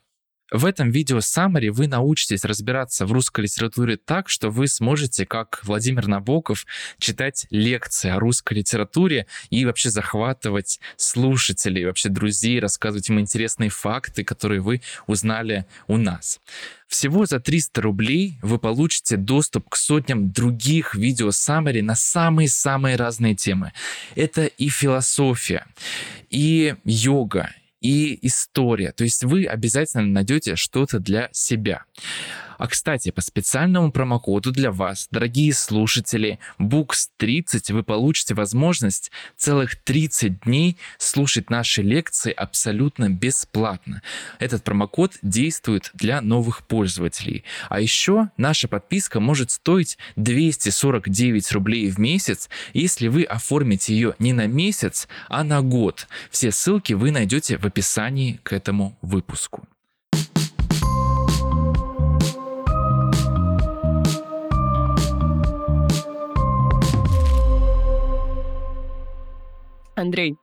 [0.52, 5.62] В этом видео Summary вы научитесь разбираться в русской литературе так, что вы сможете, как
[5.64, 6.66] Владимир Набоков,
[7.00, 14.26] читать лекции о русской литературе и вообще захватывать слушателей, вообще друзей, рассказывать им интересные факты,
[14.26, 16.42] которые вы узнали у нас.
[16.90, 23.36] Всего за 300 рублей вы получите доступ к сотням других видео Summary на самые-самые разные
[23.36, 23.72] темы.
[24.16, 25.66] Это и философия,
[26.30, 28.92] и йога, и история.
[28.92, 31.86] То есть вы обязательно найдете что-то для себя.
[32.62, 40.42] А кстати, по специальному промокоду для вас, дорогие слушатели, Books30 вы получите возможность целых 30
[40.42, 44.04] дней слушать наши лекции абсолютно бесплатно.
[44.38, 47.46] Этот промокод действует для новых пользователей.
[47.68, 54.34] А еще наша подписка может стоить 249 рублей в месяц, если вы оформите ее не
[54.34, 56.08] на месяц, а на год.
[56.30, 59.68] Все ссылки вы найдете в описании к этому выпуску.
[69.96, 70.38] Андрей,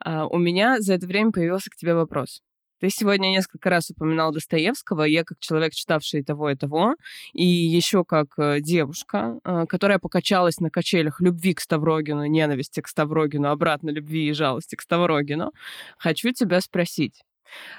[0.00, 2.42] а, у меня за это время появился к тебе вопрос.
[2.80, 5.02] Ты сегодня несколько раз упоминал Достоевского.
[5.02, 6.94] Я как человек, читавший того и того,
[7.32, 12.86] и еще как э, девушка, э, которая покачалась на качелях любви к Ставрогину, ненависти к
[12.86, 15.52] Ставрогину, обратно любви и жалости к Ставрогину,
[15.98, 17.24] хочу тебя спросить.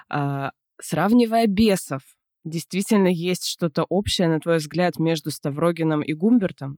[0.09, 2.01] А, сравнивая бесов,
[2.43, 6.77] действительно есть что-то общее, на твой взгляд, между Ставрогином и Гумбертом?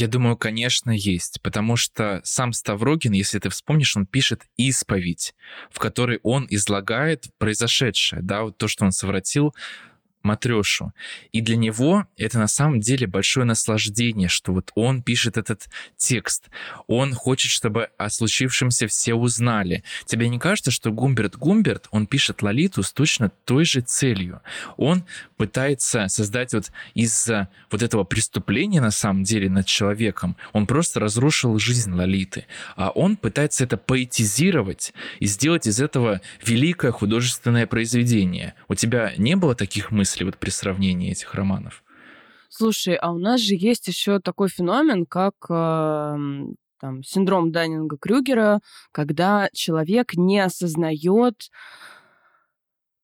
[0.00, 5.34] Я думаю, конечно, есть, потому что сам Ставрогин, если ты вспомнишь, он пишет исповедь,
[5.72, 9.56] в которой он излагает произошедшее, да, вот то, что он совратил
[10.22, 10.92] матрешу.
[11.32, 16.50] И для него это на самом деле большое наслаждение, что вот он пишет этот текст.
[16.86, 19.84] Он хочет, чтобы о случившемся все узнали.
[20.06, 24.42] Тебе не кажется, что Гумберт Гумберт, он пишет Лолиту с точно той же целью?
[24.76, 25.04] Он
[25.36, 31.58] пытается создать вот из-за вот этого преступления на самом деле над человеком, он просто разрушил
[31.58, 32.46] жизнь Лолиты.
[32.76, 38.54] А он пытается это поэтизировать и сделать из этого великое художественное произведение.
[38.68, 40.07] У тебя не было таких мыслей?
[40.08, 41.84] Мысли вот при сравнении этих романов?
[42.48, 46.16] Слушай, а у нас же есть еще такой феномен, как э,
[46.80, 51.50] там, синдром Даннинга-Крюгера, когда человек не осознает,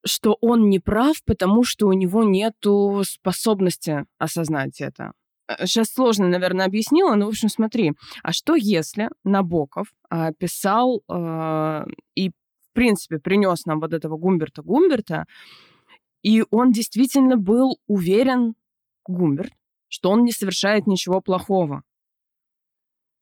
[0.07, 2.55] что он не прав, потому что у него нет
[3.03, 5.13] способности осознать это.
[5.61, 7.93] Сейчас э, сложно, наверное, объяснила, но, в общем, смотри.
[8.23, 14.63] А что если Набоков э, писал э, и, в принципе, принес нам вот этого Гумберта
[14.63, 15.27] Гумберта,
[16.25, 18.55] и он действительно был уверен,
[19.07, 19.53] Гумберт,
[19.89, 21.83] что он не совершает ничего плохого.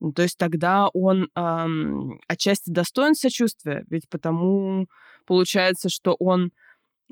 [0.01, 4.87] Ну, то есть тогда он эм, отчасти достоин сочувствия, ведь потому
[5.27, 6.53] получается, что он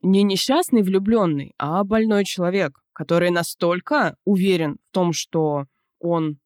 [0.03, 5.67] не несчастный влюбленный, а больной человек, который настолько уверен в том, что
[5.99, 6.39] он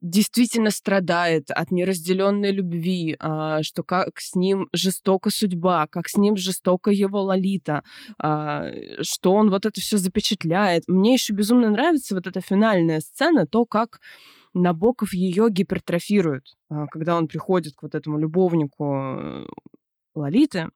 [0.00, 6.36] действительно страдает от неразделенной любви, а, что как с ним жестока судьба, как с ним
[6.36, 7.82] жестока его Лолита,
[8.18, 8.70] а,
[9.02, 10.84] что он вот это все запечатляет.
[10.86, 14.00] Мне еще безумно нравится вот эта финальная сцена, то, как
[14.54, 19.46] Набоков ее гипертрофирует, а, когда он приходит к вот этому любовнику э,
[20.14, 20.68] Лолиты,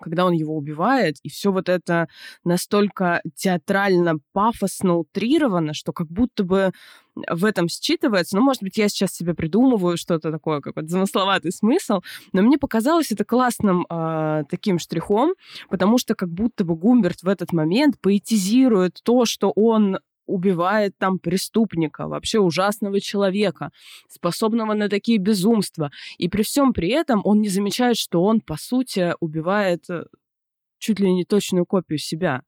[0.00, 2.08] когда он его убивает, и все вот это
[2.44, 6.72] настолько театрально, пафосно утрировано, что как будто бы
[7.28, 8.30] в этом считывается.
[8.32, 12.00] Ну, может быть, я сейчас себе придумываю что-то такое, какой-то замысловатый смысл,
[12.32, 15.34] но мне показалось это классным э, таким штрихом,
[15.68, 19.98] потому что как будто бы Гумберт в этот момент поэтизирует то, что он
[20.30, 23.70] убивает там преступника, вообще ужасного человека,
[24.08, 25.90] способного на такие безумства.
[26.18, 30.04] И при всем при этом он не замечает, что он, по сути, убивает э,
[30.78, 32.42] чуть ли не точную копию себя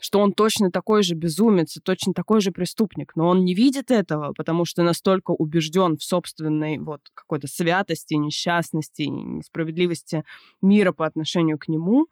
[0.00, 3.90] что он точно такой же безумец и точно такой же преступник, но он не видит
[3.90, 10.24] этого, потому что настолько убежден в собственной вот какой-то святости, несчастности, несправедливости
[10.60, 12.08] мира по отношению к нему,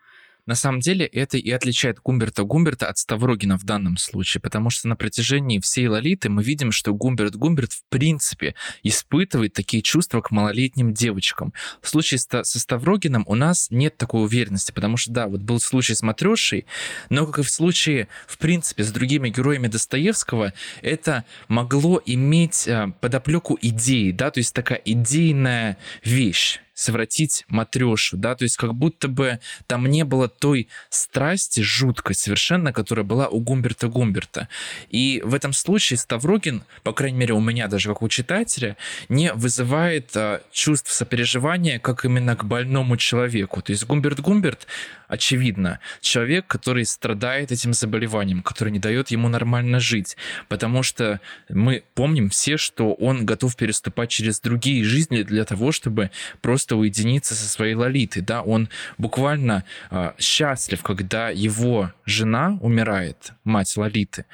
[0.46, 4.88] на самом деле это и отличает Гумберта Гумберта от Ставрогина в данном случае, потому что
[4.88, 10.30] на протяжении всей Лолиты мы видим, что Гумберт Гумберт в принципе испытывает такие чувства к
[10.30, 11.52] малолетним девочкам.
[11.80, 15.94] В случае со Ставрогином у нас нет такой уверенности, потому что, да, вот был случай
[15.94, 16.66] с Матрешей,
[17.11, 20.52] но, как и в случае, в принципе, с другими героями Достоевского,
[20.83, 28.35] это могло иметь э, подоплеку идеи, да, то есть такая идейная вещь совратить матрешу, да,
[28.35, 33.41] то есть как будто бы там не было той страсти жуткой совершенно, которая была у
[33.41, 34.49] Гумберта Гумберта.
[34.91, 38.77] И в этом случае Ставрогин, по крайней мере у меня даже как у читателя,
[39.09, 43.63] не вызывает а, чувств сопереживания как именно к больному человеку.
[43.63, 44.67] То есть Гумберт Гумберт,
[45.07, 50.17] очевидно, человек, который страдает этим заболеванием, который не дает ему нормально жить,
[50.49, 56.11] потому что мы помним все, что он готов переступать через другие жизни для того, чтобы
[56.41, 63.33] просто просто уединиться со своей Лолитой, да, он буквально э, счастлив, когда его жена умирает,
[63.44, 64.24] мать Лолиты,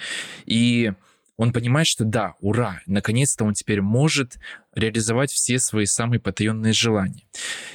[0.47, 0.93] и
[1.37, 4.39] он понимает, что да, ура, наконец-то он теперь может
[4.77, 7.25] реализовать все свои самые потаенные желания.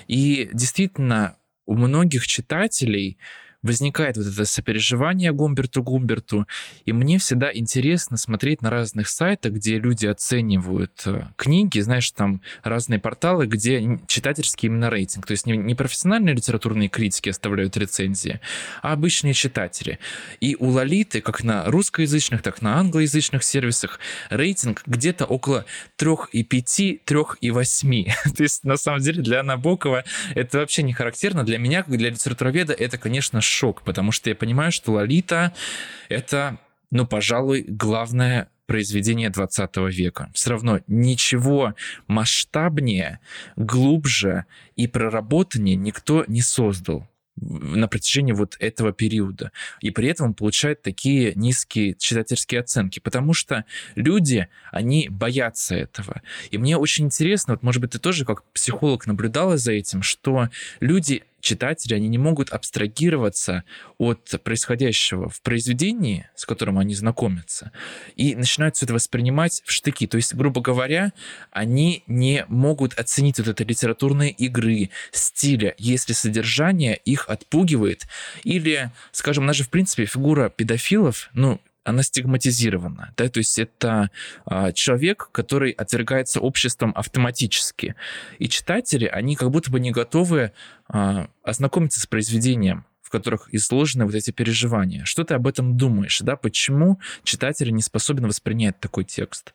[0.08, 3.18] И действительно, у многих читателей
[3.66, 6.48] возникает вот это сопереживание Гумберту Гумберту,
[6.86, 12.42] и мне всегда интересно смотреть на разных сайтах, где люди оценивают э, книги, знаешь, там
[12.64, 18.40] разные порталы, где читательский именно рейтинг, то есть не, профессиональные литературные критики оставляют рецензии,
[18.82, 20.00] а обычные читатели.
[20.40, 24.00] И у Лолиты, как на русскоязычных, так на англоязычных сервисах,
[24.30, 25.66] рейтинг где-то около
[25.98, 28.12] 3,5, 3,8.
[28.38, 30.04] то есть, на самом деле, для Набокова
[30.36, 31.44] это вообще не характерно.
[31.44, 35.54] Для меня, как для литературоведа, это, конечно, шок, потому что я понимаю, что Лолита—
[36.10, 36.58] это,
[36.92, 40.30] ну, пожалуй, главная произведение 20 века.
[40.34, 41.76] Все равно ничего
[42.08, 43.20] масштабнее,
[43.56, 44.46] глубже
[44.76, 49.52] и проработаннее никто не создал на протяжении вот этого периода.
[49.82, 56.22] И при этом он получает такие низкие читательские оценки, потому что люди, они боятся этого.
[56.52, 60.50] И мне очень интересно, вот может быть ты тоже как психолог наблюдала за этим, что
[60.80, 63.64] люди читатели, они не могут абстрагироваться
[63.98, 67.72] от происходящего в произведении, с которым они знакомятся,
[68.16, 70.08] и начинают все это воспринимать в штыки.
[70.08, 71.14] То есть, грубо говоря,
[71.52, 78.08] они не могут оценить вот это литературные игры, стиля, если содержание их отпугивает.
[78.44, 83.58] Или, скажем, у нас же, в принципе, фигура педофилов, ну, она стигматизирована, да, то есть
[83.60, 84.10] это
[84.44, 87.96] а, человек, который отвергается обществом автоматически.
[88.40, 90.52] И читатели, они как будто бы не готовы
[90.88, 95.06] а, ознакомиться с произведением, в которых изложены вот эти переживания.
[95.06, 99.54] Что ты об этом думаешь, да, почему читатели не способны воспринять такой текст?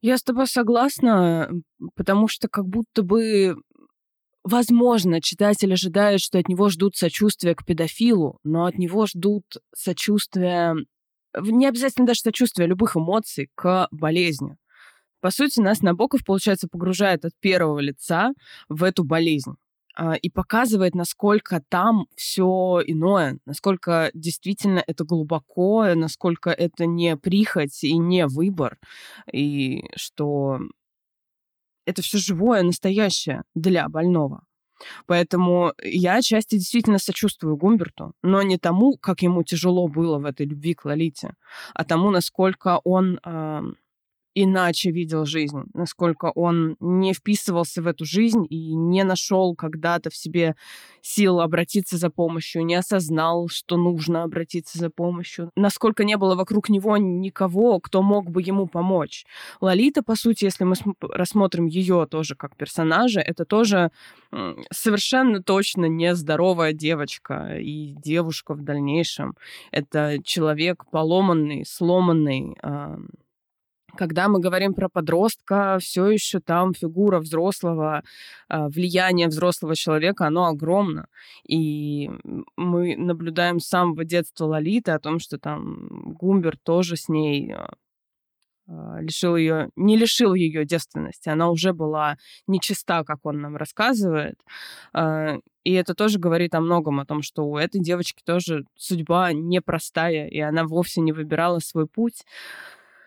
[0.00, 1.50] Я с тобой согласна,
[1.94, 3.56] потому что как будто бы
[4.42, 9.44] Возможно, читатель ожидает, что от него ждут сочувствия к педофилу, но от него ждут
[9.74, 10.76] сочувствия
[11.38, 14.56] не обязательно даже сочувствия, любых эмоций к болезни.
[15.20, 18.32] По сути, нас Набоков, получается, погружает от первого лица
[18.68, 19.54] в эту болезнь
[19.94, 27.84] а, и показывает, насколько там все иное, насколько действительно это глубоко, насколько это не прихоть
[27.84, 28.78] и не выбор,
[29.30, 30.58] и что
[31.84, 34.42] это все живое, настоящее для больного.
[35.06, 40.46] Поэтому я отчасти действительно сочувствую Гумберту, но не тому, как ему тяжело было в этой
[40.46, 41.34] любви к Лолите,
[41.74, 43.18] а тому, насколько он
[44.42, 50.16] иначе видел жизнь, насколько он не вписывался в эту жизнь и не нашел когда-то в
[50.16, 50.54] себе
[51.02, 56.68] сил обратиться за помощью, не осознал, что нужно обратиться за помощью, насколько не было вокруг
[56.68, 59.24] него никого, кто мог бы ему помочь.
[59.60, 63.90] Лолита, по сути, если мы рассмотрим ее тоже как персонажа, это тоже
[64.70, 69.34] совершенно точно нездоровая девочка и девушка в дальнейшем.
[69.72, 72.56] Это человек поломанный, сломанный,
[73.96, 78.02] когда мы говорим про подростка, все еще там фигура взрослого,
[78.48, 81.06] а, влияние взрослого человека, оно огромно.
[81.46, 82.10] И
[82.56, 87.70] мы наблюдаем с самого детства Лолиты о том, что там Гумбер тоже с ней а,
[88.68, 92.16] а, лишил ее, не лишил ее девственности, она уже была
[92.46, 94.36] нечиста, как он нам рассказывает.
[95.62, 100.26] И это тоже говорит о многом, о том, что у этой девочки тоже судьба непростая,
[100.26, 102.24] и она вовсе не выбирала свой путь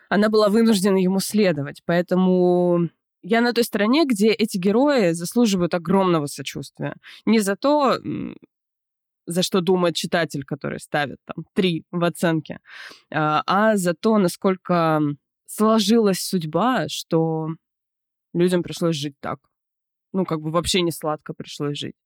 [0.08, 1.82] она была вынуждена ему следовать.
[1.84, 2.88] Поэтому
[3.22, 6.96] я на той стороне, где эти герои заслуживают огромного сочувствия.
[7.24, 7.98] Не за то,
[9.26, 12.58] за что думает читатель, который ставит там три в оценке,
[13.10, 15.00] а, а за то, насколько
[15.46, 17.48] сложилась судьба, что
[18.34, 19.38] людям пришлось жить так.
[20.12, 21.96] Ну, как бы вообще не сладко пришлось жить.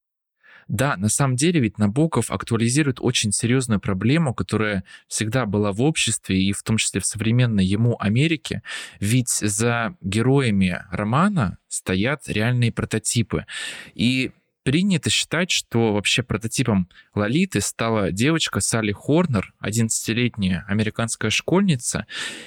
[0.69, 6.39] Да, на самом деле ведь Набоков актуализирует очень серьезную проблему, которая всегда была в обществе
[6.39, 8.61] и в том числе в современной ему Америке.
[8.99, 13.47] Ведь за героями романа стоят реальные прототипы.
[13.95, 14.31] И
[14.63, 22.05] принято считать, что вообще прототипом Лолиты стала девочка Салли Хорнер, 11-летняя американская школьница,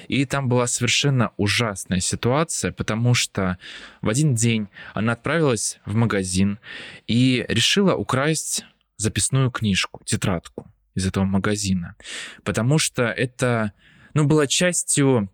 [0.09, 3.59] и там была совершенно ужасная ситуация, потому что
[4.01, 6.59] в один день она отправилась в магазин
[7.07, 8.65] и решила украсть
[8.97, 11.97] записную книжку, тетрадку из этого магазина,
[12.45, 13.73] потому что это
[14.15, 15.31] ну, было частью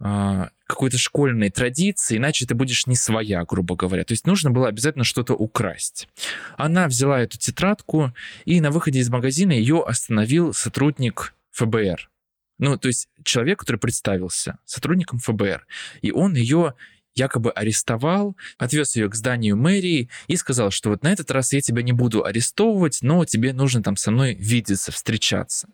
[0.00, 4.04] а, какой-то школьной традиции, иначе ты будешь не своя, грубо говоря.
[4.04, 6.08] То есть нужно было обязательно что-то украсть.
[6.56, 8.12] Она взяла эту тетрадку,
[8.44, 12.10] и на выходе из магазина ее остановил сотрудник ФБР.
[12.58, 15.66] Ну, то есть человек, который представился сотрудником ФБР.
[16.02, 16.74] И он ее
[17.16, 21.60] якобы арестовал, отвез ее к зданию мэрии и сказал, что вот на этот раз я
[21.60, 25.68] тебя не буду арестовывать, но тебе нужно там со мной видеться, встречаться.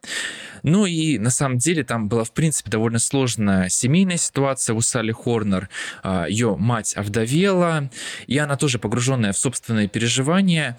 [0.63, 5.13] Ну и на самом деле там была, в принципе, довольно сложная семейная ситуация у Салли
[5.13, 5.69] Хорнер.
[6.03, 7.91] А, ее мать овдовела,
[8.27, 10.79] и она тоже погруженная в собственные переживания,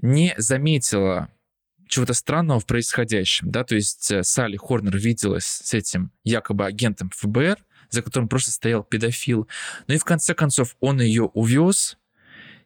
[0.00, 1.28] не заметила
[1.90, 7.10] чего-то странного в происходящем, да, то есть э, Салли Хорнер виделась с этим якобы агентом
[7.16, 7.58] ФБР,
[7.90, 9.48] за которым просто стоял педофил.
[9.86, 11.98] Ну и в конце концов он ее увез,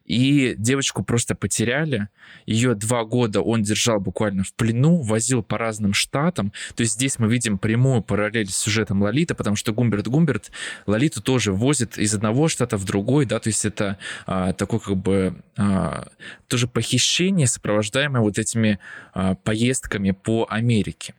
[0.05, 2.09] и девочку просто потеряли.
[2.45, 6.53] Ее два года он держал буквально в плену, возил по разным штатам.
[6.75, 10.51] То есть здесь мы видим прямую параллель с сюжетом Лолита, потому что Гумберт Гумберт
[10.85, 13.97] Лолиту тоже возит из одного штата в другой, да, то есть это
[14.27, 16.07] а, такое как бы а,
[16.47, 18.79] тоже похищение, сопровождаемое вот этими
[19.13, 21.15] а, поездками по Америке.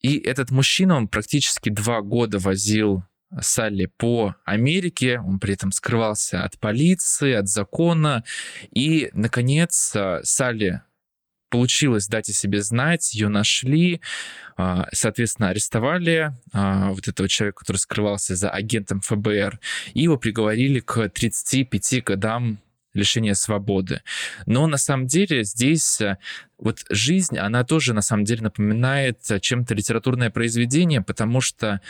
[0.00, 3.02] И этот мужчина, он практически два года возил
[3.40, 8.24] Салли по Америке, он при этом скрывался от полиции, от закона,
[8.72, 10.82] и, наконец, Салли
[11.50, 14.00] получилось дать о себе знать, ее нашли,
[14.56, 19.58] а, соответственно, арестовали а, вот этого человека, который скрывался за агентом ФБР,
[19.94, 22.58] и его приговорили к 35 годам
[22.98, 24.02] лишения свободы.
[24.46, 26.18] Но на самом деле здесь э,
[26.58, 31.80] вот жизнь, она тоже на самом деле напоминает чем-то литературное произведение, потому что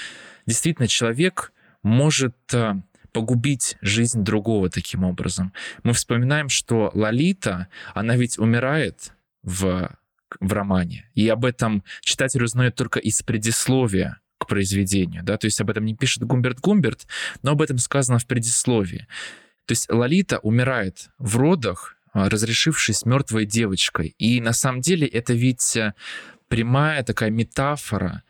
[0.46, 1.52] действительно человек
[1.82, 2.74] может э,
[3.12, 5.52] погубить жизнь другого таким образом.
[5.82, 9.90] Мы вспоминаем, что Лолита, она ведь умирает в,
[10.40, 11.10] в романе.
[11.14, 15.22] И об этом читатель узнает только из предисловия к произведению.
[15.24, 15.36] Да?
[15.36, 17.06] То есть об этом не пишет Гумберт Гумберт,
[17.42, 19.06] но об этом сказано в предисловии.
[19.68, 24.14] То есть Лолита умирает в родах, а, разрешившись мертвой девочкой.
[24.18, 25.92] И на самом деле это ведь э,
[26.48, 28.22] прямая такая метафора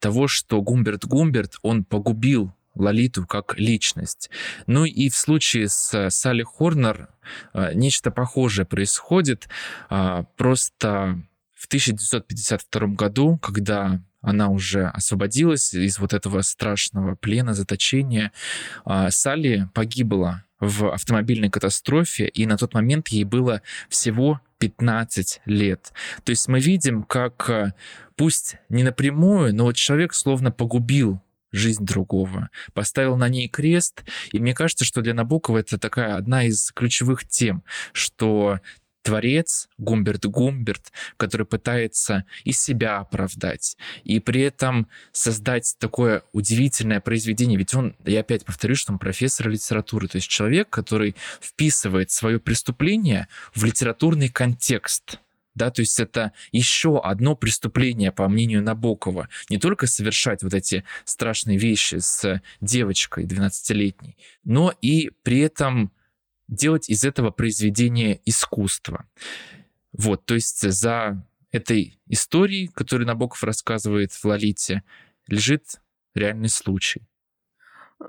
[0.00, 4.30] того, что Гумберт Гумберт, он погубил Лолиту как личность.
[4.66, 7.08] Ну и в случае с Салли Хорнер
[7.54, 9.48] э, нечто похожее происходит.
[9.90, 11.22] А, просто
[11.54, 18.32] в 1952 году, когда она уже освободилась из вот этого страшного плена, заточения,
[18.84, 25.92] а, Салли погибла в автомобильной катастрофе, и на тот момент ей было всего 15 лет.
[26.22, 27.72] То есть мы видим, как э,
[28.16, 31.20] пусть не напрямую, но вот человек словно погубил
[31.52, 34.04] жизнь другого, поставил на ней крест.
[34.32, 38.60] И мне кажется, что для Набокова это такая одна из ключевых тем, что
[39.10, 47.58] творец Гумберт Гумберт, который пытается и себя оправдать, и при этом создать такое удивительное произведение.
[47.58, 52.38] Ведь он, я опять повторю, что он профессор литературы, то есть человек, который вписывает свое
[52.38, 55.18] преступление в литературный контекст
[55.56, 59.28] да, то есть это еще одно преступление, по мнению Набокова.
[59.48, 65.90] Не только совершать вот эти страшные вещи с девочкой 12-летней, но и при этом
[66.50, 69.08] делать из этого произведение искусства.
[69.92, 74.82] Вот, то есть за этой историей, которую Набоков рассказывает в «Лолите»,
[75.26, 75.80] лежит
[76.14, 77.06] реальный случай.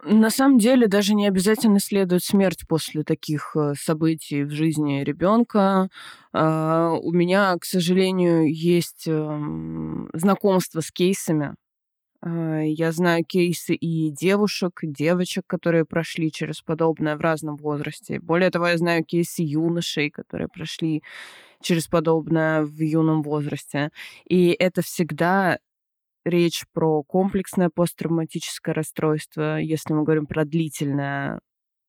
[0.04, 5.90] На самом деле даже не обязательно следует смерть после таких э, событий в жизни ребенка.
[6.32, 11.56] А, у меня, к сожалению, есть эм, знакомство с кейсами.
[12.24, 18.20] А, я знаю кейсы и девушек, и девочек, которые прошли через подобное в разном возрасте.
[18.20, 21.02] Более того, я знаю кейсы юношей, которые прошли
[21.62, 23.92] через подобное в юном возрасте.
[24.30, 25.60] И это всегда
[26.26, 31.40] речь про комплексное посттравматическое расстройство, если мы говорим про длительное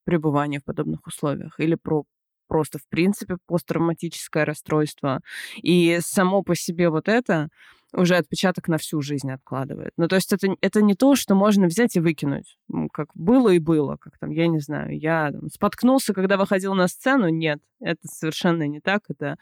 [0.05, 2.05] пребывание в подобных условиях, или про
[2.53, 5.21] просто, в принципе, посттравматическое расстройство.
[5.63, 7.49] И само по себе вот это
[7.95, 9.93] уже отпечаток на всю жизнь откладывает.
[9.97, 12.59] Ну, то есть это, это не то, что можно взять и выкинуть.
[12.93, 16.89] Как было и было, как там, я не знаю, я там, споткнулся, когда выходил на
[16.89, 17.31] сцену.
[17.31, 19.01] Нет, это совершенно не так.
[19.09, 19.39] Это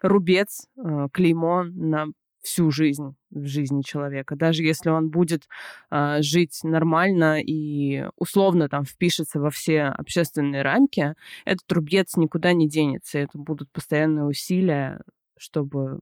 [0.00, 2.06] рубец, э, клеймо на
[2.46, 4.36] всю жизнь в жизни человека.
[4.36, 5.48] Даже если он будет
[5.90, 12.68] э, жить нормально и условно там впишется во все общественные рамки, этот рубец никуда не
[12.68, 13.18] денется.
[13.18, 15.00] Это будут постоянные усилия,
[15.36, 15.98] чтобы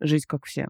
[0.00, 0.68] жить как все.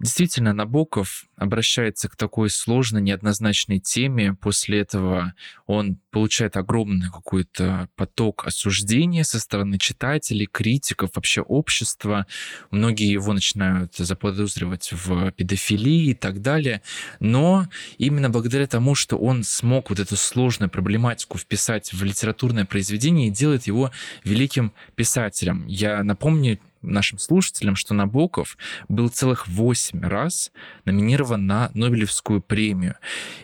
[0.00, 4.34] Действительно, Набоков обращается к такой сложной, неоднозначной теме.
[4.34, 5.34] После этого
[5.66, 12.26] он получает огромный какой-то поток осуждения со стороны читателей, критиков, вообще общества.
[12.70, 16.80] Многие его начинают заподозривать в педофилии и так далее.
[17.18, 17.66] Но
[17.98, 23.32] именно благодаря тому, что он смог вот эту сложную проблематику вписать в литературное произведение и
[23.32, 23.90] делает его
[24.22, 25.66] великим писателем.
[25.66, 28.56] Я напомню нашим слушателям, что Набоков
[28.88, 30.52] был целых восемь раз
[30.84, 32.96] номинирован на Нобелевскую премию.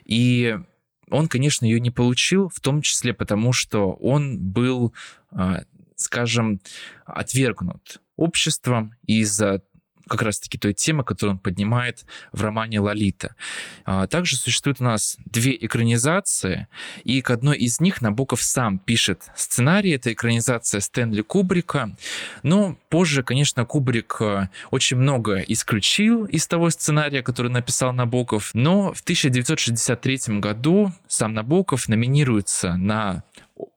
[0.05, 0.59] И
[1.11, 4.95] он, конечно, ее не получил, в том числе потому, что он был,
[5.31, 5.63] а,
[5.97, 6.61] скажем,
[7.05, 9.63] отвергнут обществом из-за
[10.09, 13.35] как раз-таки той темы, которую он поднимает в романе «Лолита».
[13.85, 16.69] А, также существует у нас две экранизации,
[17.05, 19.91] и к одной из них Набоков сам пишет сценарий.
[19.93, 21.97] Это экранизация Стэнли Кубрика.
[22.43, 28.51] Но позже, конечно, Кубрик э, очень много исключил из того сценария, который написал Набоков.
[28.55, 33.23] Но в 1963 году сам Набоков номинируется на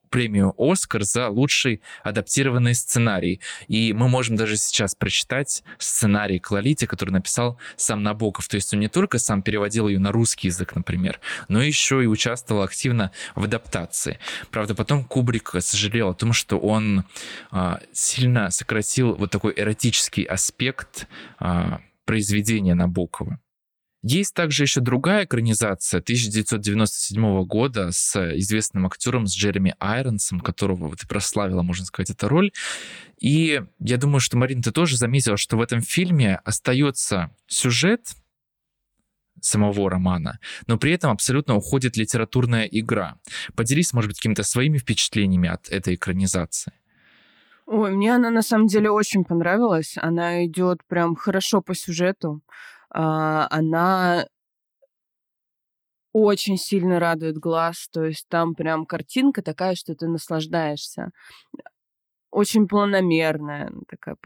[0.08, 3.40] премию «Оскар» за лучший адаптированный сценарий.
[3.68, 8.48] И мы можем даже сейчас прочитать сценарий к «Лолите», который написал сам Набоков.
[8.48, 12.06] То есть он не только сам переводил ее на русский язык, например, но еще и
[12.06, 14.18] участвовал активно в адаптации.
[14.50, 17.04] Правда, потом Кубрик сожалел о том, что он
[17.50, 21.06] а, сильно сократил вот такой эротический аспект
[21.38, 23.38] а, произведения Набокова.
[24.02, 31.02] Есть также еще другая экранизация 1997 года с известным актером, с Джереми Айронсом, которого вот
[31.02, 32.52] и прославила, можно сказать, эта роль.
[33.20, 38.14] И я думаю, что, Марин, ты тоже заметила, что в этом фильме остается сюжет
[39.40, 43.16] самого романа, но при этом абсолютно уходит литературная игра.
[43.56, 46.72] Поделись, может быть, какими-то своими впечатлениями от этой экранизации.
[47.66, 49.96] Ой, мне она на самом деле очень понравилась.
[49.96, 52.40] Она идет прям хорошо по сюжету.
[52.98, 54.26] А, она
[56.12, 57.88] очень сильно радует глаз.
[57.92, 61.10] То есть там прям картинка такая, что ты наслаждаешься.
[62.32, 64.16] Очень планомерная, такая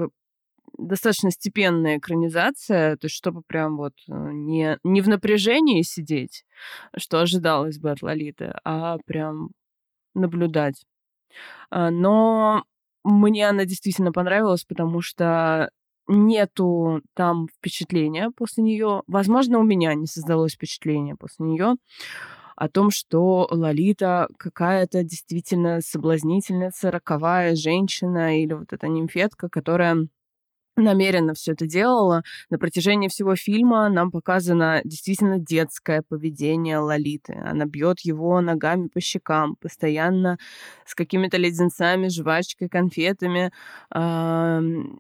[0.79, 6.45] достаточно степенная экранизация, то есть чтобы прям вот э, не, не в напряжении сидеть,
[6.97, 9.51] что ожидалось бы от Лолиты, а прям
[10.15, 10.83] наблюдать.
[11.71, 12.65] А, но
[13.05, 15.71] мне она действительно понравилась, потому что
[16.09, 19.03] нету там впечатления после нее.
[19.07, 21.77] Возможно, у меня не создалось впечатление после нее
[22.57, 30.07] о том, что Лолита какая-то действительно соблазнительница, роковая женщина или вот эта нимфетка, которая
[30.77, 32.23] намеренно все это делала.
[32.51, 37.35] На протяжении всего фильма нам показано действительно детское поведение Лолиты.
[37.35, 40.39] Она бьет его ногами по щекам, постоянно
[40.87, 43.53] с какими-то леденцами, жвачкой, конфетами
[43.95, 43.99] э,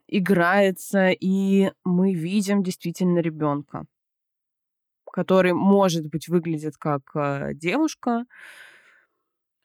[0.08, 3.84] играется, и мы видим действительно ребенка,
[5.10, 8.24] который, может быть, выглядит как э, девушка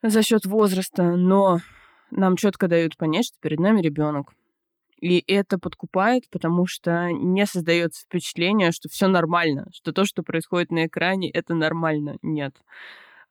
[0.02, 1.58] за счет возраста, но
[2.10, 4.32] нам четко дают понять, что перед нами ребенок.
[5.00, 10.70] И это подкупает, потому что не создается впечатление, что все нормально, что то, что происходит
[10.70, 12.16] на экране, это нормально.
[12.22, 12.56] Нет.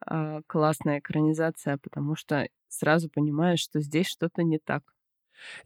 [0.05, 4.83] А, классная экранизация, потому что сразу понимаешь, что здесь что-то не так.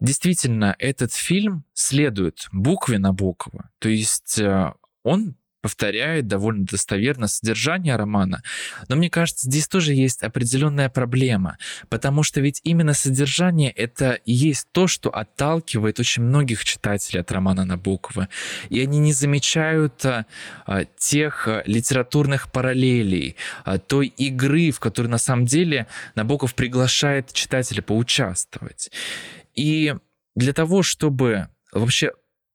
[0.00, 3.70] Действительно, этот фильм следует букве Набокова.
[3.78, 8.42] То есть э, он повторяет довольно достоверно содержание романа.
[8.88, 11.56] Но мне кажется, здесь тоже есть определенная проблема,
[11.88, 17.30] потому что ведь именно содержание это и есть то, что отталкивает очень многих читателей от
[17.32, 18.28] романа Набокова.
[18.68, 20.26] И они не замечают а,
[20.66, 25.86] а тех а, литературных параллелей, а, той игры, в которой на самом деле
[26.16, 28.90] Набоков приглашает читателя поучаствовать.
[29.54, 29.94] И
[30.34, 32.12] для того, чтобы вообще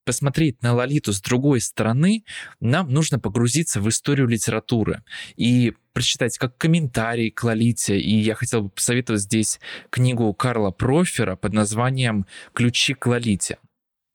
[0.07, 2.23] посмотреть на Лолиту с другой стороны,
[2.61, 5.03] нам нужно погрузиться в историю литературы
[5.35, 7.99] и прочитать как комментарий к Лолите.
[7.99, 13.57] И я хотел бы посоветовать здесь книгу Карла Профера под названием «Ключи к Лолите».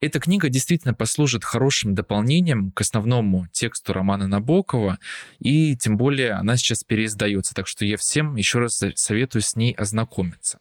[0.01, 4.97] Эта книга действительно послужит хорошим дополнением к основному тексту романа Набокова,
[5.39, 9.71] и тем более она сейчас переиздается, так что я всем еще раз советую с ней
[9.73, 10.59] ознакомиться.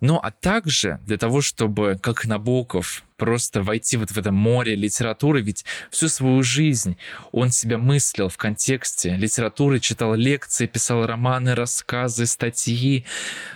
[0.00, 5.42] Ну а также для того, чтобы, как Набоков, просто войти вот в это море литературы,
[5.42, 6.96] ведь всю свою жизнь
[7.30, 13.04] он себя мыслил в контексте литературы, читал лекции, писал романы, рассказы, статьи.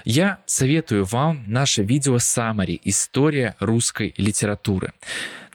[0.05, 4.93] Я советую вам наше видео Summary «История русской литературы».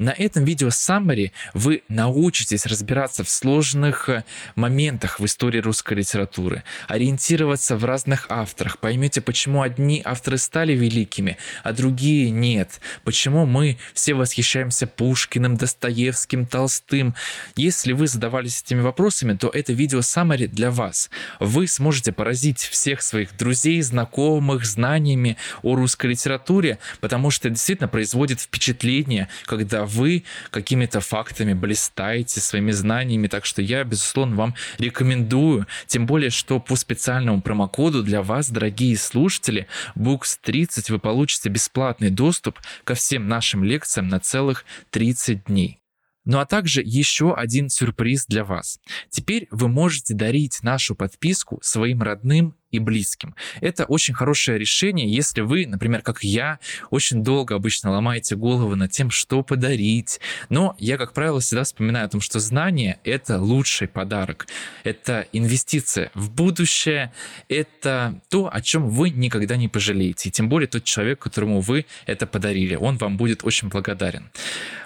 [0.01, 4.24] На этом видео Summary вы научитесь разбираться в сложных э,
[4.55, 11.38] моментах в истории русской литературы, ориентироваться в разных авторах, поймете, почему одни авторы стали великими,
[11.64, 13.78] а другие нет, почему мы
[14.10, 17.14] восхищаемся Пушкиным, Достоевским, Толстым.
[17.56, 21.10] Если вы задавались этими вопросами, то это видео Summary для вас.
[21.39, 27.88] Вы сможете поразить всех своих друзей, знакомых, знаниями о русской литературе, потому что это действительно
[27.88, 35.68] производит впечатление, когда вы какими-то фактами блистаете своими знаниями, так что я, безусловно, вам рекомендую,
[35.86, 42.60] тем более, что по специальному промокоду для вас, дорогие слушатели, Books30 вы получите бесплатный доступ
[42.84, 45.81] ко всем нашим лекциям на целых 30 дней.
[46.23, 48.79] Ну а также еще один сюрприз для вас.
[49.09, 53.36] Теперь вы можете дарить нашу подписку своим родным и близким.
[53.59, 56.59] Это очень хорошее решение, если вы, например, как я,
[56.89, 60.19] очень долго обычно ломаете голову над тем, что подарить.
[60.49, 64.47] Но я, как правило, всегда вспоминаю о том, что знание— это лучший подарок.
[64.84, 67.11] Это инвестиция в будущее,
[67.49, 70.30] это то, о чем вы никогда не пожалеете.
[70.30, 74.30] И тем более тот человек, которому вы это подарили, он вам будет очень благодарен.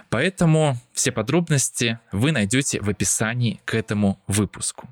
[0.09, 4.87] Поэтому все подробности вы найдете в описании к этому выпуску.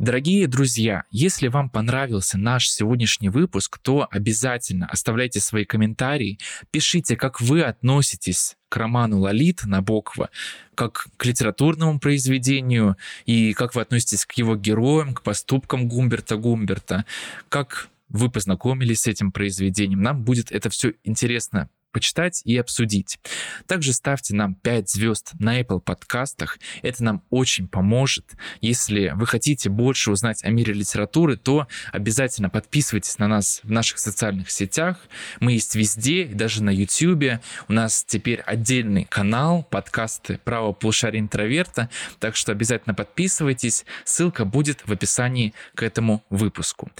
[0.00, 6.38] Дорогие друзья, если вам понравился наш сегодняшний выпуск, то обязательно оставляйте свои комментарии,
[6.72, 10.30] пишите, как вы относитесь к роману Лолит Набокова,
[10.74, 17.04] как к литературному произведению, и как вы относитесь к его героям, к поступкам Гумберта Гумберта,
[17.48, 20.02] как вы познакомились с этим произведением.
[20.02, 23.18] Нам будет это все интересно почитать и обсудить.
[23.66, 26.58] Также ставьте нам 5 звезд на Apple подкастах.
[26.82, 28.32] Это нам очень поможет.
[28.60, 33.98] Если вы хотите больше узнать о мире литературы, то обязательно подписывайтесь на нас в наших
[33.98, 34.98] социальных сетях.
[35.38, 37.40] Мы есть везде, даже на YouTube.
[37.68, 41.88] У нас теперь отдельный канал, подкасты «Право полушария интроверта»,
[42.18, 43.86] так что обязательно подписывайтесь.
[44.04, 46.90] Ссылка будет в описании к этому выпуску.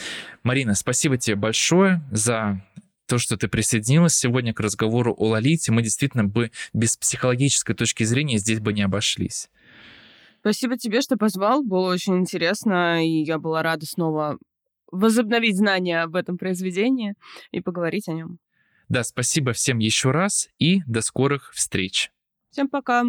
[0.45, 2.63] Марина, спасибо тебе большое за
[3.07, 8.05] то, что ты присоединилась сегодня к разговору о Лолите, мы действительно бы без психологической точки
[8.05, 9.51] зрения здесь бы не обошлись.
[10.41, 11.63] Спасибо тебе, что позвал.
[11.63, 14.39] Было очень интересно, и я была рада снова
[14.93, 17.15] возобновить знания об этом произведении
[17.51, 18.39] и поговорить о нем.
[18.89, 22.11] Да, спасибо всем еще раз и до скорых встреч.
[22.51, 23.05] Всем пока.